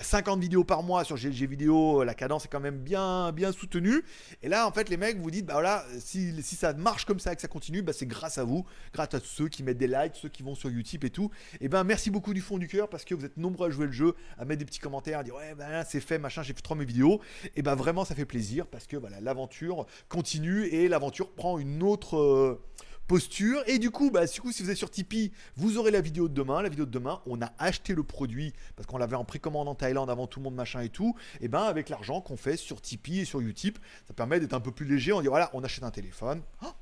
50 0.00 0.40
vidéos 0.40 0.64
par 0.64 0.82
mois 0.82 1.04
sur 1.04 1.16
GLG 1.16 1.46
vidéo, 1.46 2.04
la 2.04 2.14
cadence 2.14 2.44
est 2.44 2.48
quand 2.48 2.60
même 2.60 2.78
bien, 2.78 3.32
bien 3.32 3.52
soutenue. 3.52 4.04
Et 4.42 4.48
là, 4.48 4.66
en 4.66 4.72
fait, 4.72 4.88
les 4.88 4.96
mecs 4.96 5.18
vous 5.18 5.30
dites, 5.30 5.46
bah 5.46 5.54
voilà, 5.54 5.84
si, 5.98 6.42
ça 6.42 6.72
marche 6.74 7.04
comme 7.04 7.18
ça 7.18 7.32
et 7.32 7.36
que 7.36 7.42
ça 7.42 7.48
continue, 7.48 7.82
bah 7.82 7.92
c'est 7.92 8.06
grâce 8.06 8.38
à 8.38 8.44
vous, 8.44 8.64
grâce 8.92 9.14
à 9.14 9.20
ceux 9.22 9.48
qui 9.48 9.62
mettent 9.62 9.78
des 9.78 9.88
likes, 9.88 10.14
ceux 10.14 10.28
qui 10.28 10.42
vont 10.42 10.54
sur 10.54 10.70
YouTube 10.70 11.04
et 11.04 11.10
tout. 11.10 11.30
Et 11.60 11.68
ben 11.68 11.84
merci 11.84 12.10
beaucoup 12.10 12.34
du 12.34 12.40
fond 12.40 12.58
du 12.58 12.68
cœur 12.68 12.88
parce 12.88 13.04
que 13.04 13.14
vous 13.14 13.24
êtes 13.24 13.36
nombreux 13.36 13.68
à 13.68 13.70
jouer 13.70 13.86
le 13.86 13.92
jeu, 13.92 14.14
à 14.38 14.44
mettre 14.44 14.60
des 14.60 14.64
petits 14.64 14.78
commentaires, 14.78 15.18
à 15.18 15.24
dire 15.24 15.34
ouais, 15.34 15.54
ben 15.54 15.84
c'est 15.84 16.00
fait, 16.00 16.18
machin, 16.18 16.42
j'ai 16.42 16.54
fait 16.54 16.62
trop 16.62 16.74
mes 16.74 16.84
vidéos. 16.84 17.20
Et 17.56 17.62
ben 17.62 17.74
vraiment, 17.74 18.04
ça 18.04 18.14
fait 18.14 18.24
plaisir 18.24 18.66
parce 18.66 18.86
que 18.86 18.96
voilà, 18.96 19.20
l'aventure 19.20 19.86
continue 20.08 20.66
et 20.66 20.88
l'aventure 20.88 21.32
prend 21.32 21.58
une 21.58 21.82
autre. 21.82 22.16
Euh, 22.16 22.62
posture. 23.06 23.62
Et 23.66 23.78
du 23.78 23.90
coup, 23.90 24.10
bah, 24.10 24.26
du 24.26 24.40
coup, 24.40 24.52
si 24.52 24.62
vous 24.62 24.70
êtes 24.70 24.76
sur 24.76 24.90
Tipeee, 24.90 25.32
vous 25.56 25.78
aurez 25.78 25.90
la 25.90 26.00
vidéo 26.00 26.28
de 26.28 26.34
demain. 26.34 26.62
La 26.62 26.68
vidéo 26.68 26.84
de 26.84 26.90
demain, 26.90 27.20
on 27.26 27.40
a 27.42 27.52
acheté 27.58 27.94
le 27.94 28.02
produit 28.02 28.52
parce 28.76 28.86
qu'on 28.86 28.98
l'avait 28.98 29.16
en 29.16 29.24
précommande 29.24 29.68
en 29.68 29.74
Thaïlande 29.74 30.10
avant 30.10 30.26
tout 30.26 30.40
le 30.40 30.44
monde, 30.44 30.54
machin 30.54 30.80
et 30.80 30.88
tout. 30.88 31.14
Et 31.40 31.48
ben 31.48 31.62
avec 31.62 31.88
l'argent 31.88 32.20
qu'on 32.20 32.36
fait 32.36 32.56
sur 32.56 32.80
Tipeee 32.80 33.20
et 33.20 33.24
sur 33.24 33.40
Utip, 33.40 33.78
ça 34.06 34.14
permet 34.14 34.40
d'être 34.40 34.54
un 34.54 34.60
peu 34.60 34.72
plus 34.72 34.86
léger. 34.86 35.12
On 35.12 35.20
dit 35.20 35.28
voilà, 35.28 35.50
on 35.52 35.62
achète 35.62 35.84
un 35.84 35.90
téléphone. 35.90 36.42
Oh, 36.62 36.72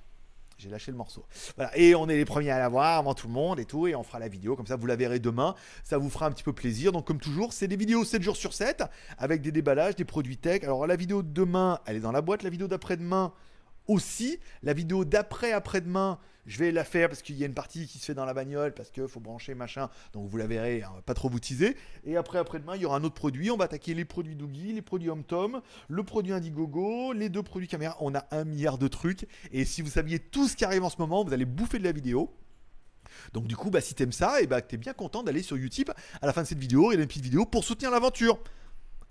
j'ai 0.59 0.69
lâché 0.69 0.91
le 0.91 0.97
morceau. 0.97 1.25
Voilà. 1.57 1.77
Et 1.77 1.95
on 1.95 2.09
est 2.09 2.17
les 2.17 2.25
premiers 2.25 2.51
à 2.51 2.59
l'avoir 2.59 2.99
avant 2.99 3.15
tout 3.15 3.27
le 3.27 3.33
monde 3.33 3.59
et 3.59 3.65
tout. 3.65 3.87
Et 3.87 3.95
on 3.95 4.03
fera 4.03 4.19
la 4.19 4.29
vidéo. 4.29 4.57
Comme 4.57 4.67
ça, 4.67 4.77
vous 4.77 4.87
la 4.87 4.97
verrez 4.97 5.19
demain. 5.19 5.55
Ça 5.83 5.99
vous 5.99 6.09
fera 6.11 6.27
un 6.27 6.31
petit 6.31 6.45
peu 6.45 6.53
plaisir. 6.53 6.93
Donc, 6.93 7.07
comme 7.07 7.19
toujours, 7.19 7.53
c'est 7.53 7.69
des 7.69 7.77
vidéos 7.77 8.05
7 8.05 8.23
jours 8.23 8.37
sur 8.37 8.55
7 8.55 8.85
avec 9.19 9.43
des 9.43 9.53
déballages, 9.53 9.97
des 9.97 10.05
produits 10.05 10.37
tech. 10.37 10.63
Alors, 10.63 10.87
la 10.87 10.97
vidéo 10.97 11.23
de 11.23 11.29
demain, 11.29 11.81
elle 11.87 11.97
est 11.97 12.01
dans 12.01 12.13
la 12.13 12.23
boîte. 12.23 12.43
La 12.43 12.51
vidéo 12.51 12.69
d'après-demain, 12.69 13.33
aussi. 13.89 14.39
La 14.63 14.73
vidéo 14.73 15.05
d'après, 15.05 15.53
après-demain, 15.53 16.19
je 16.47 16.59
vais 16.59 16.73
la 16.73 16.85
faire 16.85 17.09
parce 17.09 17.23
qu'il 17.23 17.37
y 17.37 17.43
a 17.43 17.47
une 17.47 17.55
partie 17.55 17.87
qui 17.87 17.99
se 17.99 18.05
fait 18.05 18.15
dans 18.15 18.25
la 18.25 18.35
bagnole, 18.35 18.75
parce 18.75 18.91
qu'il 18.91 19.09
faut 19.09 19.21
brancher, 19.21 19.55
machin. 19.55 19.89
Donc 20.13 20.29
vous 20.29 20.37
la 20.37 20.47
verrez, 20.47 20.83
hein, 20.83 20.93
pas 21.07 21.15
trop 21.15 21.29
vous 21.29 21.41
teaser. 21.41 21.77
Et 22.05 22.17
après, 22.17 22.39
après-demain, 22.39 22.77
il 22.77 22.83
y 22.83 22.87
aura 22.87 22.97
un 22.97 23.05
autre 23.05 23.15
produit. 23.15 23.51
On 23.51 23.57
va 23.57 23.65
attaquer 23.65 23.95
les 23.95 24.05
produits 24.05 24.37
Doogie, 24.37 24.73
les 24.73 24.83
produits 24.83 25.11
HomeTom, 25.11 25.63
le 25.89 26.03
produit 26.03 26.33
Indiegogo, 26.33 27.13
les 27.13 27.29
deux 27.29 27.43
produits 27.43 27.69
caméra. 27.69 27.97
On 28.01 28.15
a 28.15 28.27
un 28.31 28.45
milliard 28.45 28.79
de 28.79 28.89
trucs. 28.89 29.27
Et 29.53 29.65
si 29.65 29.83
vous 29.83 29.91
saviez 29.91 30.19
tout 30.19 30.49
ce 30.49 30.57
qui 30.57 30.65
arrive 30.65 30.85
en 30.85 30.91
ce 30.91 30.99
moment, 30.99 31.25
vous 31.25 31.33
allez 31.33 31.47
bouffer 31.47 31.79
de 31.79 31.85
la 31.85 31.93
vidéo. 31.93 32.31
Donc 33.33 33.47
du 33.47 33.57
coup, 33.57 33.71
bah, 33.71 33.81
si 33.81 33.95
t'aimes 33.95 34.13
ça, 34.13 34.41
et 34.43 34.47
bah, 34.47 34.61
t'es 34.61 34.77
bien 34.77 34.93
content 34.93 35.23
d'aller 35.23 35.43
sur 35.43 35.57
YouTube 35.57 35.91
à 36.21 36.27
la 36.27 36.33
fin 36.33 36.43
de 36.43 36.47
cette 36.47 36.59
vidéo 36.59 36.93
et 36.93 36.97
une 36.97 37.07
petite 37.07 37.25
vidéo 37.25 37.47
pour 37.47 37.65
soutenir 37.65 37.91
l'aventure 37.91 38.39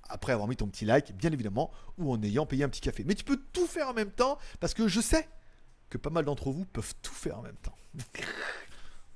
après 0.10 0.34
avoir 0.34 0.48
mis 0.48 0.56
ton 0.56 0.68
petit 0.68 0.86
like, 0.86 1.16
bien 1.16 1.32
évidemment, 1.32 1.72
ou 1.98 2.12
en 2.12 2.22
ayant 2.22 2.46
payé 2.46 2.64
un 2.64 2.70
petit 2.70 2.82
café. 2.82 3.04
Mais 3.06 3.16
tu 3.16 3.24
peux 3.24 3.40
tout 3.54 3.68
faire 3.68 3.90
en 3.90 3.94
même 3.94 4.12
temps, 4.12 4.38
parce 4.60 4.74
que 4.74 4.88
je 4.88 5.02
sais 5.02 5.28
que 5.90 5.98
pas 5.98 6.10
mal 6.10 6.26
d'entre 6.26 6.52
vous 6.52 6.66
peuvent 6.66 6.94
tout 7.02 7.14
faire 7.14 7.40
en 7.40 7.42
même 7.42 7.58
temps. 7.58 7.78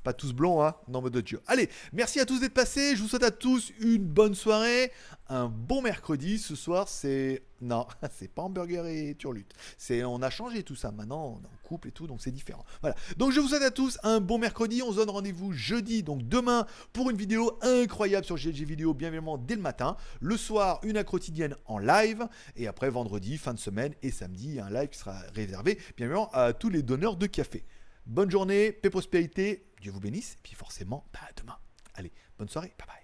pas 0.07 0.13
tous 0.13 0.31
blancs, 0.31 0.61
hein, 0.61 0.73
mode 0.87 1.11
de 1.11 1.19
Dieu. 1.19 1.41
Allez, 1.47 1.67
merci 1.91 2.21
à 2.21 2.25
tous 2.25 2.39
d'être 2.39 2.53
passés. 2.53 2.95
Je 2.95 3.01
vous 3.01 3.09
souhaite 3.09 3.25
à 3.25 3.31
tous 3.31 3.73
une 3.81 4.05
bonne 4.05 4.35
soirée, 4.35 4.93
un 5.27 5.49
bon 5.49 5.81
mercredi. 5.81 6.39
Ce 6.39 6.55
soir, 6.55 6.87
c'est. 6.87 7.43
Non, 7.59 7.85
c'est 8.17 8.29
pas 8.29 8.43
hamburger 8.43 8.85
et 8.85 9.15
turlute. 9.15 9.51
C'est... 9.77 10.05
On 10.05 10.21
a 10.21 10.29
changé 10.29 10.63
tout 10.63 10.77
ça. 10.77 10.91
Maintenant, 10.91 11.37
on 11.37 11.43
est 11.43 11.45
en 11.45 11.67
couple 11.67 11.89
et 11.89 11.91
tout, 11.91 12.07
donc 12.07 12.21
c'est 12.21 12.31
différent. 12.31 12.63
Voilà. 12.79 12.95
Donc, 13.17 13.33
je 13.33 13.41
vous 13.41 13.49
souhaite 13.49 13.63
à 13.63 13.69
tous 13.69 13.99
un 14.03 14.21
bon 14.21 14.37
mercredi. 14.37 14.81
On 14.81 14.93
se 14.93 14.95
donne 14.95 15.09
rendez-vous 15.09 15.51
jeudi, 15.51 16.03
donc 16.03 16.25
demain, 16.25 16.65
pour 16.93 17.09
une 17.09 17.17
vidéo 17.17 17.59
incroyable 17.61 18.25
sur 18.25 18.37
GLG 18.37 18.63
Vidéo, 18.63 18.93
bien 18.93 19.09
évidemment, 19.09 19.37
dès 19.37 19.55
le 19.55 19.61
matin. 19.61 19.97
Le 20.21 20.37
soir, 20.37 20.79
une 20.83 21.03
quotidienne 21.03 21.57
en 21.65 21.79
live. 21.79 22.29
Et 22.55 22.67
après, 22.67 22.89
vendredi, 22.89 23.37
fin 23.37 23.53
de 23.53 23.59
semaine 23.59 23.93
et 24.03 24.11
samedi, 24.11 24.61
un 24.61 24.69
live 24.69 24.87
qui 24.87 24.99
sera 24.99 25.19
réservé, 25.35 25.77
bien 25.97 26.05
évidemment, 26.05 26.29
à 26.31 26.53
tous 26.53 26.69
les 26.69 26.81
donneurs 26.81 27.17
de 27.17 27.25
café. 27.25 27.65
Bonne 28.05 28.31
journée, 28.31 28.71
paix 28.71 28.89
prospérité, 28.89 29.66
Dieu 29.81 29.91
vous 29.91 29.99
bénisse. 29.99 30.33
Et 30.33 30.41
puis 30.43 30.55
forcément, 30.55 31.05
bah, 31.13 31.19
demain. 31.35 31.57
Allez, 31.95 32.11
bonne 32.37 32.49
soirée. 32.49 32.73
Bye 32.77 32.87
bye. 32.87 33.03